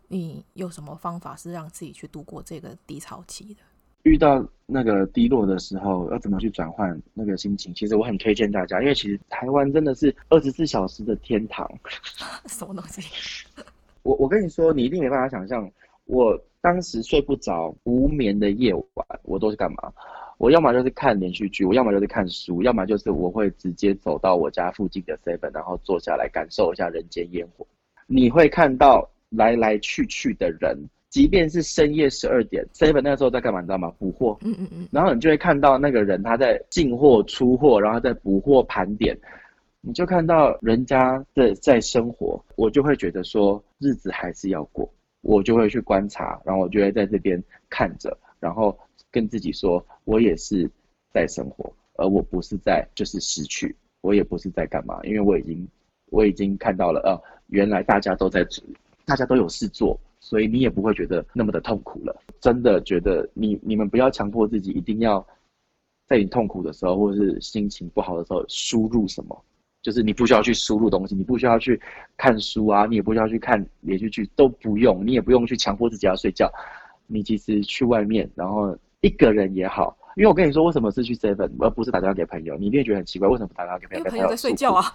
[0.07, 3.59] 你有什么方法是让自己去度过这个低潮期的？
[4.03, 7.73] 遇到那个低落的时候，要怎么去转换那个心情？
[7.73, 11.69] 其实我很推荐大家，因为其实台湾真的是二十四小时的天堂。
[12.47, 13.01] 什么东西？
[14.03, 15.69] 我我跟你说，你一定没办法想象，
[16.05, 19.91] 我当时睡不着、无眠的夜晚，我都是干嘛？
[20.37, 27.65] 我要么就是看连续剧，我要么就是看书，要么就是我会直接走到我家附近的 seven，然后坐下来感受一下人间烟火。
[28.05, 30.77] 你会看到来来去去的人，
[31.09, 33.61] 即便是深夜十二点，seven 那个时候在干嘛？
[33.61, 33.91] 你知道吗？
[33.97, 34.37] 补货。
[34.41, 34.87] 嗯嗯嗯。
[34.91, 39.17] 然后你就会看到那个人他在进货出货，然后在补货盘点，
[39.81, 44.87] 你就看到人家的在生活，我就会觉得说日子还是要过。
[45.21, 48.77] 我就会去观察，然后我就会在这边看着，然后
[49.11, 50.69] 跟自己说，我也是
[51.11, 55.67] 在生活，而我不是在就是失去，我也不是在干嘛，因为我已经
[56.11, 58.45] 我已经看到了，呃，原来大家都在，
[59.05, 62.15] 大家都有事做，所以你也不会觉得那么的痛苦了。
[62.39, 65.25] 真的觉得你你们不要强迫自己一定要
[66.05, 69.43] 在你痛苦的时候或者是心情不好的时候输入什么。
[69.83, 71.79] 就是你不需要去输入东西，你不需要去
[72.17, 76.51] 看书啊，你也不需要去看连续剧，都不用，你也不用去强迫自己要睡觉。
[77.05, 82.55] 你其实去外面，然后一个人也好，因为我跟你说，为什么是去 seven 而不是打电话给朋友？
[82.57, 84.03] 你一定觉得很奇怪，为什么不打电话给朋友？
[84.05, 84.85] 朋友在睡觉啊？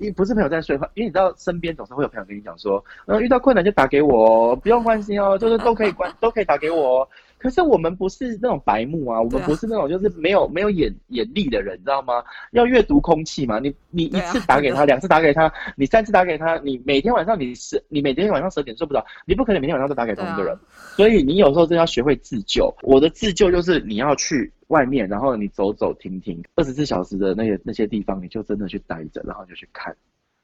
[0.00, 7.08] 因为不是朋友在睡，因为你知道身边总是会有朋友跟你讲说，嗯，遇到困难就打给我，不用关心哦，就是都可以关，都可以打给我。
[7.42, 12.22] 可是我们不是那种白目啊，我们不是那种就是没有没有眼眼力的人，你知道吗？
[12.52, 13.58] 要阅读空气嘛。
[13.58, 20.56] 你你一次打给他，两次打给他，你三次打给他，你每天晚上你十你每天晚上十点睡不着，你不可能每天晚上都打给同一个人。
[20.94, 22.72] 所以你有时候真的要学会自救。
[22.82, 29.92] 我的自救就是你要去外面，然后你走走停停，二十四小时的那些那些地方，你就真的去待着，然后就去看，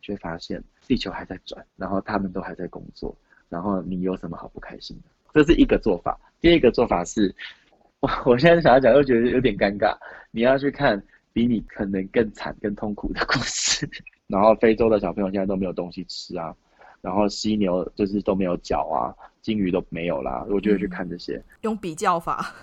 [0.03, 3.14] 就会发现地球还在转，然后他们都还在工作，
[3.49, 5.11] 然后你有什么好不开心的？
[5.32, 6.18] 这是一个做法。
[6.41, 7.34] 第二个做法是，
[8.01, 9.97] 我 我现在想要讲又觉得有点尴尬。
[10.30, 13.89] 你要去看比你可能更惨、更痛苦的故事。
[14.28, 16.55] 然后非洲的小朋友现在都没有东西吃啊，
[17.01, 20.47] 然后犀牛就是都没有脚啊，金鱼都没有啦。
[20.51, 22.55] 我就会去看这些，嗯、用比较法。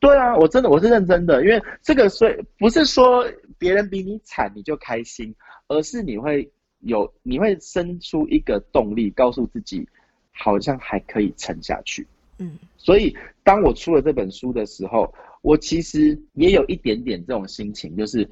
[0.00, 3.26] 对啊，我真的我是认真的，因为这个所以不是说
[3.58, 5.34] 别人比你惨你就开心，
[5.68, 6.50] 而是你会
[6.80, 9.86] 有你会生出一个动力，告诉自己。
[10.34, 12.06] 好像还可以撑下去，
[12.38, 15.12] 嗯，所以当我出了这本书的时候，
[15.42, 18.28] 我其实也有一点点这种心情，就是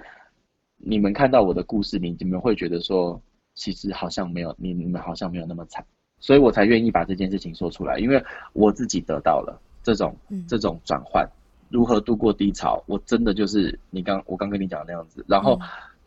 [0.76, 3.20] 你们看到我的故事，你你们会觉得说，
[3.54, 5.84] 其实好像没有你你们好像没有那么惨，
[6.18, 8.22] 所以我才愿意把这件事情说出来，因为
[8.52, 10.16] 我自己得到了这种
[10.48, 11.28] 这种转换，
[11.68, 15.58] 如何度过低潮，我真的就是你刚我刚跟你讲的那样子，然后。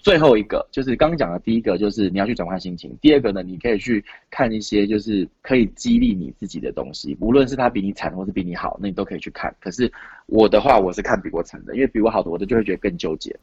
[0.04, 2.94] 最后一个就是刚刚讲的第一个，就是你要去转换心情。
[3.02, 9.56] 第二个呢，你可以去看一些就是可以激励你自己的东西，无论是他比你惨或是比你好，那你都可以去看。
[9.62, 9.90] 可是
[10.26, 13.34] 我的话，我是看比我惨的，因为比我好的，我的就会觉得更纠结。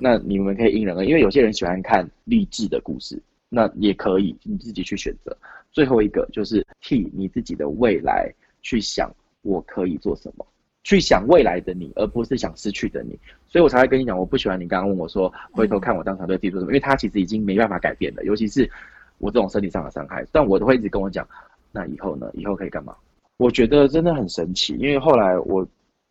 [0.00, 5.36] 那你们可以因人而异，因为有些人喜欢看励志的故事，那也可以你自己去选择。
[5.70, 8.28] 最后一个就是替你自己的未来
[8.62, 9.08] 去想，
[9.42, 10.44] 我可以做什么。
[10.82, 18.70] 去想未来的你，而不是想失去的你，所以我才会跟你讲，我不喜欢你刚刚问我说，回头看我当场对自己做什么，因为他其实已经没办法改变了，尤其是
[19.18, 21.26] 我这种身体上的伤害，但我都会一直跟我讲，
[21.70, 22.30] 那以后呢？
[22.34, 22.96] 以后可以干嘛？
[23.36, 25.66] 我觉得真的很神奇，因为后来我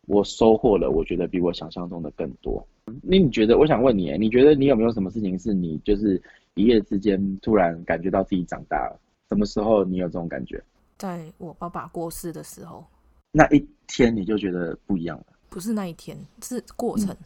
[0.06, 2.64] 我收获了，我觉得比我想象中的更多。
[3.02, 3.58] 那你觉得？
[3.58, 6.20] 我想问你，你觉得你有没有什么事情是你就是
[6.54, 8.98] 一夜之间突然感觉到自己长大了？
[9.28, 10.60] 什么时候你有这种感觉？
[10.96, 12.84] 在我爸爸过世的时候。
[13.32, 15.26] 那一天你就觉得不一样了？
[15.48, 17.24] 不是那一天，是过程，嗯、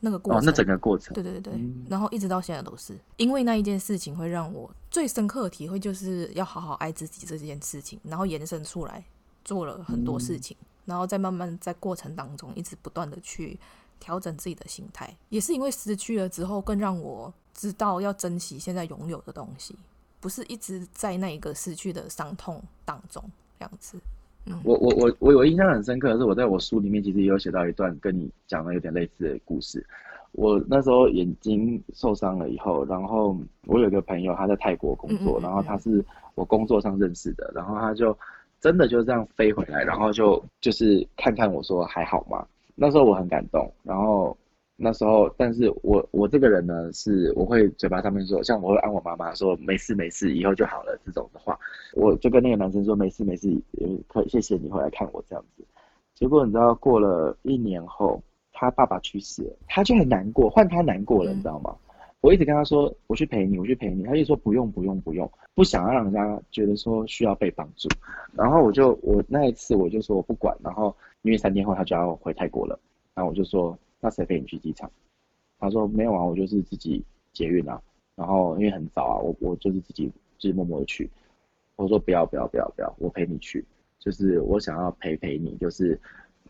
[0.00, 9.04] 那个过程、哦，那整个过程，对对对，嗯、然后一直到现在都是，因为那一件事情会让我最深刻的体会，就是要好好爱自己这件事情，然后延伸出来
[9.44, 13.58] 做了很多事情，嗯、然后再慢慢在过程当中一直不断的去
[14.00, 19.76] 调整自己的心态，也是因为失去了之后，更让我知道要珍惜现在拥有的东西，
[20.18, 23.22] 不是一直在那一个失去的伤痛当中
[23.58, 23.98] 这样子。
[24.64, 29.84] 我我我我有印象很深刻的是，我在我书里面其实也有写到一段跟你讲的有点类似的故事。
[30.32, 33.36] 我那时候眼睛受伤了以后，然后
[33.66, 38.16] 我有一个朋友他在泰国工作，然后他是我工作上认识的，然后他就
[38.60, 42.46] 真的就这样飞回来，然后就就是看看我说还好吗？
[42.74, 44.36] 那时候我很感动，然后。
[44.78, 51.58] 那时候，但是我我这个人呢，是我会嘴巴上面说，像我会安我妈妈说没事没事，以后就好了这种的话，
[51.94, 53.48] 我就跟那个男生说没事没事，
[53.80, 55.64] 嗯，可以谢谢你回来看我这样子。
[56.14, 58.22] 结果你知道，过了一年后，
[58.52, 61.74] 他爸爸去世了，他就很难过，换他难过了，你知道吗？
[62.20, 67.88] 我一直跟他说，我去陪你，我去陪你，他就说不用不用不用，不想要让人家觉得说需要被帮助。
[68.34, 72.78] 然后我就我那一次我就说我不管，然后因为三天后他就要回泰国了，
[73.14, 73.74] 然后我就说。
[74.00, 74.90] 那谁陪你去机场？
[75.58, 77.80] 他说没有啊，我就是自己捷运啊。
[78.14, 80.06] 然后因为很早啊，我我就是自己
[80.38, 81.10] 自己默默的去。
[81.76, 83.64] 我说不要不要不要不要，我陪你去，
[83.98, 85.98] 就是我想要陪陪你，就是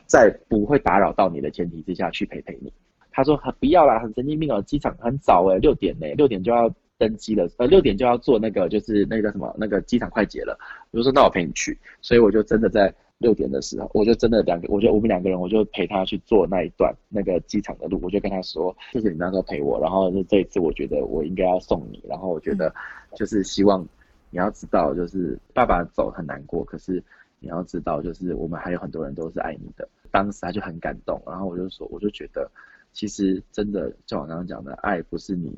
[0.06, 2.72] 在不会打扰到你的前提之下去陪陪你。
[3.10, 10.58] 他说很不要啦，很神经病哦，机场很早诶、六点呢、欸，六点就要登机了，呃，六点就要坐那个就是那个叫什么那个机场快捷了。
[10.90, 12.92] 我就说那我陪你去，所以我就真的在。
[13.18, 22.74] 六点的时候，我就真的两个，我就我们两个人，我就陪他去坐那一段那个机场的路，我就跟他说，谢谢你那时候陪我，然后就这一次我觉得我应该要送你，然后我觉得
[23.14, 23.82] 就是希望
[24.30, 27.02] 你要知道，就是爸爸走很难过，可是
[27.40, 29.88] 你要知道，就是我们还有很多人都是爱你的。
[30.10, 32.50] 当时他就很感动，然后我就说，我就觉得，
[32.92, 35.56] 其实真的就我刚刚讲的，爱不是你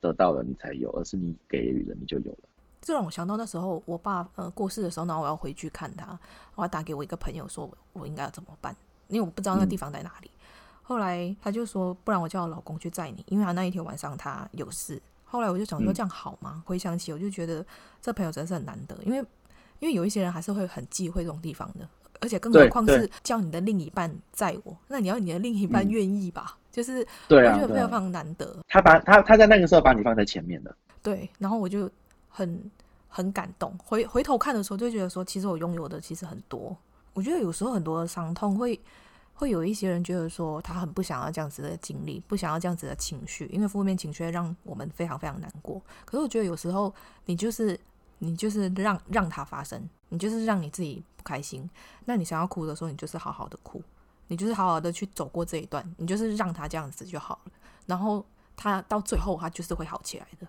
[0.00, 2.48] 得到了你才有，而是你给予了你就有了。
[2.88, 6.18] 这让我想到那时候我爸呃过世的时候，然后我要回去看他，
[6.54, 8.74] 我要打给我一个朋友说，我应该要怎么办，
[9.08, 10.30] 因为我不知道那地方在哪里。
[10.32, 10.40] 嗯、
[10.82, 14.98] 后来他就说，不然我叫我老公去载你，因为他那一天晚上他有事。
[15.26, 16.54] 后来我就想说，这样好吗？
[16.56, 17.62] 嗯、回想起，我就觉得
[18.00, 19.18] 这朋友真是很难得，因为
[19.80, 21.86] 因为有一些人还是会很忌讳这种地方的，
[22.22, 26.56] 而且更何况是叫你的另一半载我，那你要你的另一半愿意吧？
[26.56, 28.56] 嗯、就是对我觉得非常非常难得。
[28.66, 31.86] 他把他他在那个时候把你放在前面的，对，然后我就。
[32.28, 32.70] 很
[33.08, 36.76] 很感动，回回头看的时候就觉得说，其实我拥有的其实很多。
[37.14, 38.80] 我觉得有时候很多的伤痛会
[39.34, 45.82] 会有一些人觉得说，他很不想要这样子的经历，不想要这样子的情绪，因为负面情绪会让我们非常非常难过。
[46.04, 47.78] 可是我觉得有时候你就是
[48.18, 51.68] 你就是让让它发生，你就是让你自己不开心。
[52.04, 53.82] 那你想要哭的时候，你就是好好的哭，
[54.28, 57.52] 你就是好好的去走过这一段，你就是让他这样子就好了。
[57.86, 58.24] 然后
[58.56, 60.46] 他到最后，他就是会好起来的。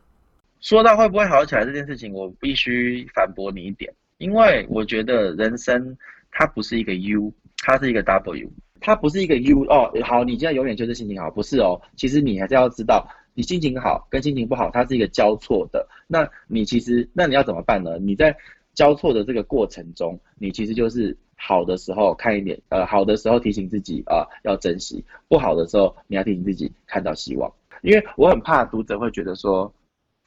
[0.61, 5.97] 说到会不会好起来这件事情，我必须反驳你一点，因为我觉得人生
[6.31, 7.33] 它不是一个 U，
[7.63, 8.51] 它是一个 W，
[8.81, 9.89] 它不是一个 U 哦。
[10.03, 11.81] 好，你现在永远就是心情好，不是哦。
[11.95, 15.87] 其实你还是要知道，你心情好跟心情不好，它是一个交错的。
[16.07, 17.97] 那你其实，那你要怎么办呢？
[17.97, 18.35] 你在
[18.73, 27.49] 交错的这个过程中，你其实就是好的时候看一点，呃，好的时候提醒自己啊，呃，要珍惜；不好的时候，你要提醒自己看到希望。
[27.81, 29.73] 因为我很怕读者会觉得说。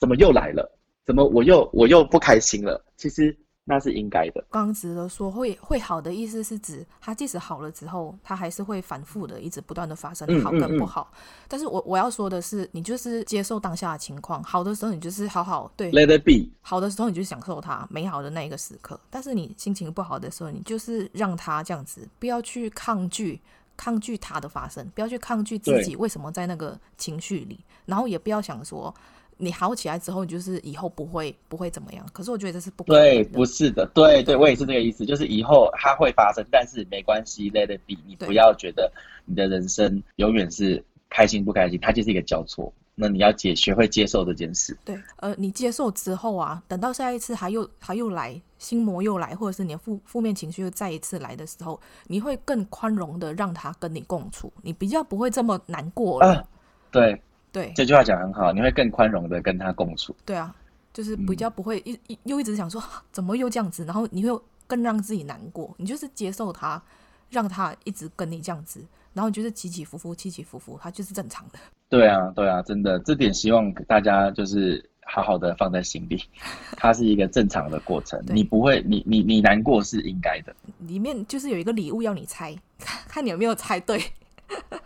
[0.03, 0.69] 怎么又来了？
[1.07, 2.85] 怎么我又我又不开心了？
[2.97, 4.45] 其实那是应该的。
[4.51, 11.09] 刚直的说会会好的意思是指，他即使好了之后，他还是会反复的，一直不断的发生好跟不好。
[11.13, 16.51] 嗯嗯嗯，但是我我要说的是，你就是接受当下的情况，好的时候你就是好好对，Let it be。
[16.63, 18.99] 好的时候你就享受它美好的那一个时刻。
[19.09, 23.41] 但是你心情不好的时候，你就是让它这样子，不要去抗拒
[23.77, 28.93] 抗拒它的发生，不要去抗拒自己为什么在那个情绪里，然后也不要想说。
[29.39, 32.07] 你好起来之后，你就是以后不会不会怎么样。
[32.13, 37.97] 可是我觉得这是不对，不是的，对对，我也是这个意思，就是以后它会发生，但是没关系，Let it be。
[38.07, 38.93] 你不要觉得
[39.25, 42.73] 你的人生永远是开心不开心，它就是一个交错。
[42.95, 44.77] 那你要解学会接受这件事。
[44.85, 56.35] 对，呃，你接受之后啊，等到下一次他又他又来心魔又来，或者是你的负负面情绪又再一次来的时候，你会更宽容的让他跟你共处，你比较不会这么难过了。
[56.35, 56.45] 啊、
[56.91, 57.21] 对。
[57.53, 60.17] 对，这句话讲很好，你会更宽容的跟他共处。
[60.25, 60.57] 对啊，
[60.93, 62.83] 就是比较不会一一、嗯、又一直想说
[63.13, 65.75] 怎么又这样子，然后你会更让自己难过。
[65.77, 66.83] 你就是接受他，
[67.29, 68.83] 让他一直跟你这样子，
[69.13, 71.59] 然后你就是起起伏伏，起起伏伏，他就是正常的。
[71.91, 76.25] 对啊，对啊，真的，这点希望大家就是好好的放在心里，
[76.79, 78.19] 它是一个正常的过程。
[78.29, 80.57] 你不会，你你你难过是应该的。
[80.79, 82.57] 里面就是有一个礼物要你猜，
[83.07, 84.03] 看你有没有猜对。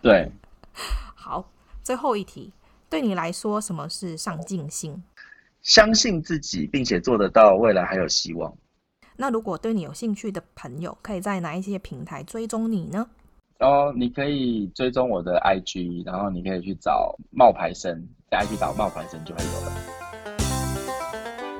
[0.02, 0.28] 对，
[1.14, 1.48] 好。
[1.82, 2.52] 最后一题，
[2.88, 5.02] 对你来说，什么是上进心？
[5.62, 8.56] 相信自己，并且做得到，未来还有希望。
[9.16, 13.08] 那如果对你有兴趣的朋友，可以在哪一些平台追踪你呢？
[13.58, 19.95] 哦，你可以追踪我的 IG，然后你可以去找冒牌生，在 IG 找冒牌生就会有了。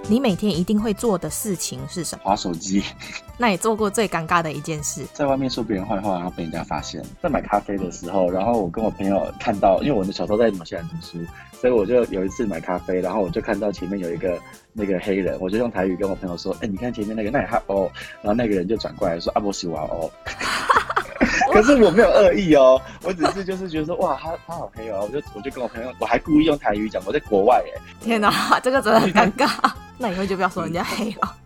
[0.09, 2.23] 你每天一定会做的事情是什么？
[2.25, 2.83] 划手机。
[3.37, 5.05] 那你做过最尴尬的一件事？
[5.13, 7.03] 在外面说别人坏话，然后被人家发现。
[7.21, 11.19] 在买咖啡的时候，然后我跟我朋友看到，因为我的小时候在纽西兰读书，
[11.61, 14.39] 所以我就有一次买咖啡，然后我就看到前面有一个
[14.73, 17.91] 那个黑人，我就用台语跟我朋友说：“哎、欸，你看前面那个，那也哈哦。”
[18.23, 20.09] 然后那个人就转过来说：“阿波西瓦哦。”
[21.53, 27.81] 可是我没有恶意哦，我只是就是觉得说：“哇，他他好黑哦。”我就我就跟我朋友，我还故意用台语讲，我在国外哎。
[28.01, 29.51] 天哪，这个真的很尴尬。
[29.99, 31.37] 那以后就不要说人家黑了。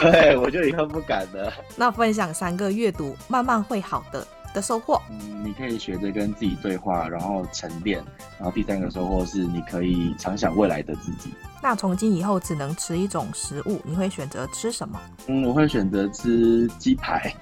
[0.00, 1.52] 对， 我就以后不敢了。
[1.76, 5.00] 那分享三个阅读慢慢会好的的收获。
[5.10, 8.02] 嗯，你可以学着跟自己对话，然后沉淀。
[8.38, 11.30] 然后第三个收获是，你可以常想未来的自己。
[11.60, 15.00] 那从今以后只能吃一种食物，你会选择吃什么？
[15.26, 17.34] 嗯，我会选择吃鸡排。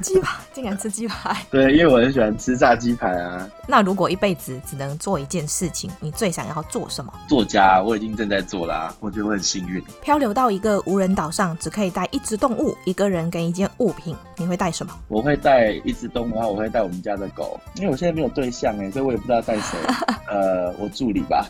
[0.00, 1.36] 鸡排，竟然吃鸡排？
[1.50, 3.50] 对，因为我很喜欢吃炸鸡排啊。
[3.66, 7.12] 那如果一辈子只能做一件事情，你最想要做什么？
[7.28, 9.82] 作家，我已经正在做啦、啊，我觉得我很幸运。
[10.00, 14.92] 漂流到一个无人岛上，只可以带一只动物、一个人跟一件物品，你会带什么？
[15.08, 19.76] 我会带一只动物，我会带我们家的狗，因为我现在没有对象哎，所以我也不知道带谁。
[20.30, 21.46] 呃，我助理吧。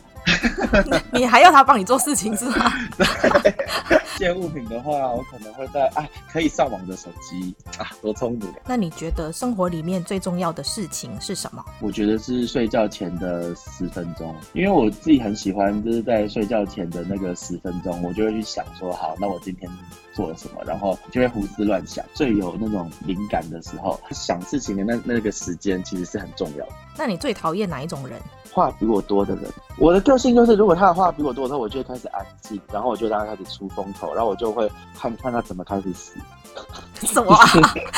[1.13, 2.73] 你还要他帮你做事情是吗？
[4.17, 8.51] 借物品的话，我可能会带啊可以上网的手机啊，多聪明。
[8.67, 11.63] 那你觉得生活里面最重要的事情是什么？
[11.81, 19.71] 我觉得是睡觉前的十分钟，因为我自己很喜欢，就是在睡觉前的那个十分钟，我就会去想说，好，那我今天
[20.15, 22.05] 做了什么，然后就会胡思乱想。
[22.15, 26.73] 最有那种灵感的时候，想事情的那那个时间其实是很重要的。
[26.97, 28.21] 那你最讨厌哪一种人？
[28.53, 29.51] 话比我多的人。
[29.79, 36.15] 我的个性就是，如果他的话比我多的时候，我就会开始安静，然后我就让他开始出风头，然后我就会看看他怎么开始死。
[37.03, 37.45] 什么、啊？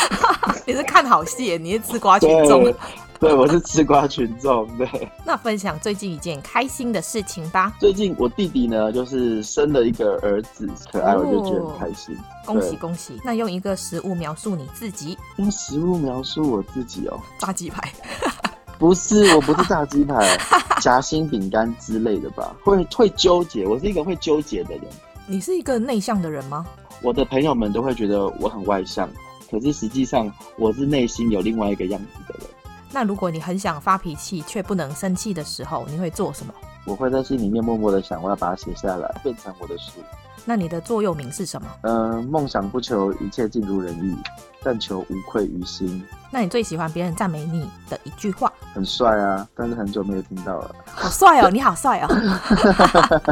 [0.64, 1.58] 你是看好戏？
[1.58, 2.72] 你是吃瓜群众？
[3.20, 4.66] 对，我是吃瓜群众。
[4.76, 4.86] 对。
[5.24, 7.74] 那分享最近一件开心的事情吧。
[7.80, 12.14] 最近我弟弟呢，就是生了一个儿子，可爱，我就觉得很开心。
[12.16, 13.20] 哦、恭喜恭喜！
[13.24, 15.16] 那用一个食物描述你自己？
[15.36, 17.18] 用食物描述我自己哦。
[17.38, 17.90] 炸鸡排。
[18.78, 20.36] 不是，我不是炸鸡排，
[20.82, 22.54] 夹心饼干之类的吧？
[22.62, 24.82] 会会纠结，我是一个会纠结的人。
[25.26, 26.66] 你是一个内向的人吗？
[27.02, 29.08] 我的朋友们都会觉得我很外向，
[29.50, 32.46] 可是实际上我是内心有另外一个样子的人。
[32.90, 36.54] 那如果你很想发脾气却不能生气的时候，你会做什么？
[36.86, 40.00] 我会在心里面默默的想，我要把它写下来，变成我的书。
[40.48, 41.68] 那你的座右铭是什么？
[41.82, 44.16] 嗯、呃，梦想不求一切尽如人意，
[44.62, 46.02] 但求无愧于心。
[46.30, 48.52] 那你最喜欢别人赞美你的一句话？
[48.72, 50.74] 很帅啊，但是很久没有听到了。
[50.86, 52.08] 好帅哦，你好帅哦。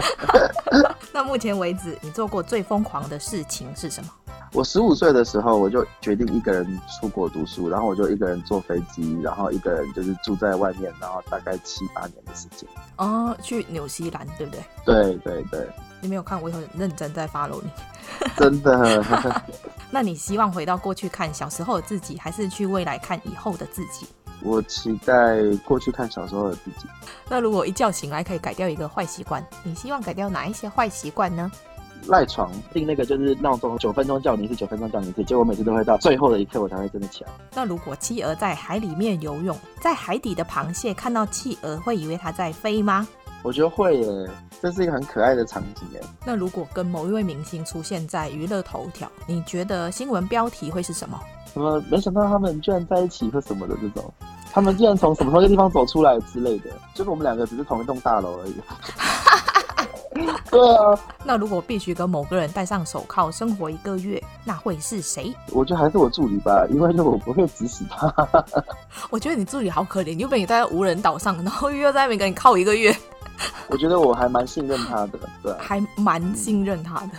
[1.13, 4.11] 那目前为止，你做过最疯狂的事情是什么？
[4.53, 12.69] 我十五岁的时候，我就决定一个人出国读书，然后我就一个人坐飞机，然后一个人就是住在外面，然后大概七八年的时间。
[12.97, 14.65] 哦，去纽西兰，对不对？
[14.85, 15.69] 对对对。
[16.05, 17.71] 你没有看，我很认真在 follow 你。
[18.37, 19.43] 真的？
[19.91, 24.07] 那你希望回到过去看小时候的自己，还是去未来看以后的自己？
[24.43, 26.87] 我期待过去看小时候的自己。
[27.27, 31.51] 那如果一觉醒来可以改掉一个坏习惯，你希望改掉哪一些坏习惯呢？
[32.09, 37.31] 赖床定那个就是闹钟，九分钟叫你一次，九分钟叫你一次，结果每次都会到最后的一刻我才会真的起来。
[37.55, 43.09] 那如果企鹅在海里面游泳，在海底的螃蟹看到企鹅会以为它在飞吗？
[43.45, 44.31] 我觉得会耶，
[44.61, 46.01] 这是一个很可爱的场景耶。
[46.25, 51.21] 那如果跟某一位明星出现在娱乐头条，你觉得新闻标题会是什么？
[51.53, 51.79] 什么？
[51.91, 54.11] 没想到他们居然在一起或什么的这种，
[54.51, 58.55] 他们竟然从什么同一个地方走出来之类的，就是我们两个只是同一栋大楼而已。
[60.51, 60.99] 对 啊。
[61.25, 65.35] 那如果必须跟某个人戴上手铐生活一个月，那会是谁？
[65.53, 68.13] 我觉得还是我助理吧，因为我不会指使他。
[69.11, 72.95] 我觉得你助理好可怜，又被你带到无人岛上，然后又要在那边跟你靠一个月。
[73.69, 77.13] 我觉得我还蛮信任他的，对，还蛮信任他的，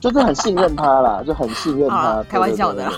[0.00, 2.92] 就是很信任他啦，就很信任他，开玩笑的啦。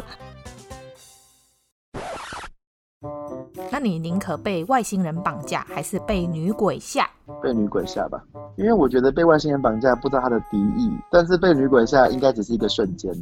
[3.71, 7.09] 那你宁可被外星人绑架，还是被女鬼吓？
[7.43, 8.23] 被女鬼吓吧，
[8.57, 13.13] 因为我觉得被外星人绑架不知道他的敌意，但是被女鬼吓应该只是一个瞬间。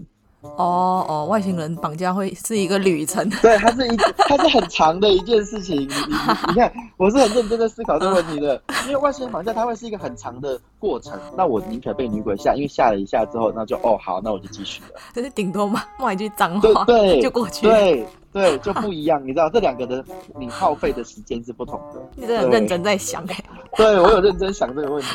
[0.43, 5.77] 哦哦，外星人绑架会是一个旅程， 对，它是一，它是很长的一件事情。
[5.81, 11.19] 你看，我是很认真的思考这个问题的，因为外星人绑架它会是一个很长的过程。
[11.37, 15.01] 那我宁可被女鬼吓，因为吓了一下之后，那就哦好，那我就继续了。
[15.13, 17.75] 就是顶多骂，骂一句脏话，对对，就过去了。
[17.75, 18.07] 对
[18.37, 20.05] 对，就不一样，你知道这两个的
[20.39, 22.07] 你耗费的时间是不同的。
[22.15, 25.09] 你真的认真在想哎，对我有认真想这个问题。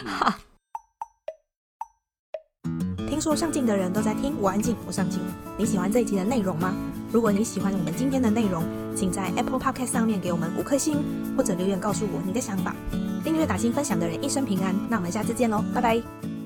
[3.07, 5.21] 听说上镜的人都在听，我安静，我上镜。
[5.55, 6.73] 你喜欢这一集的内容吗？
[7.11, 8.63] 如果你喜欢我们今天的内容，
[8.95, 10.97] 请在 Apple Podcast 上面给我们五颗星，
[11.37, 12.75] 或者留言告诉我你的想法。
[13.23, 14.73] 订阅、打星、分享的人一生平安。
[14.89, 16.40] 那我们下次见喽，拜拜。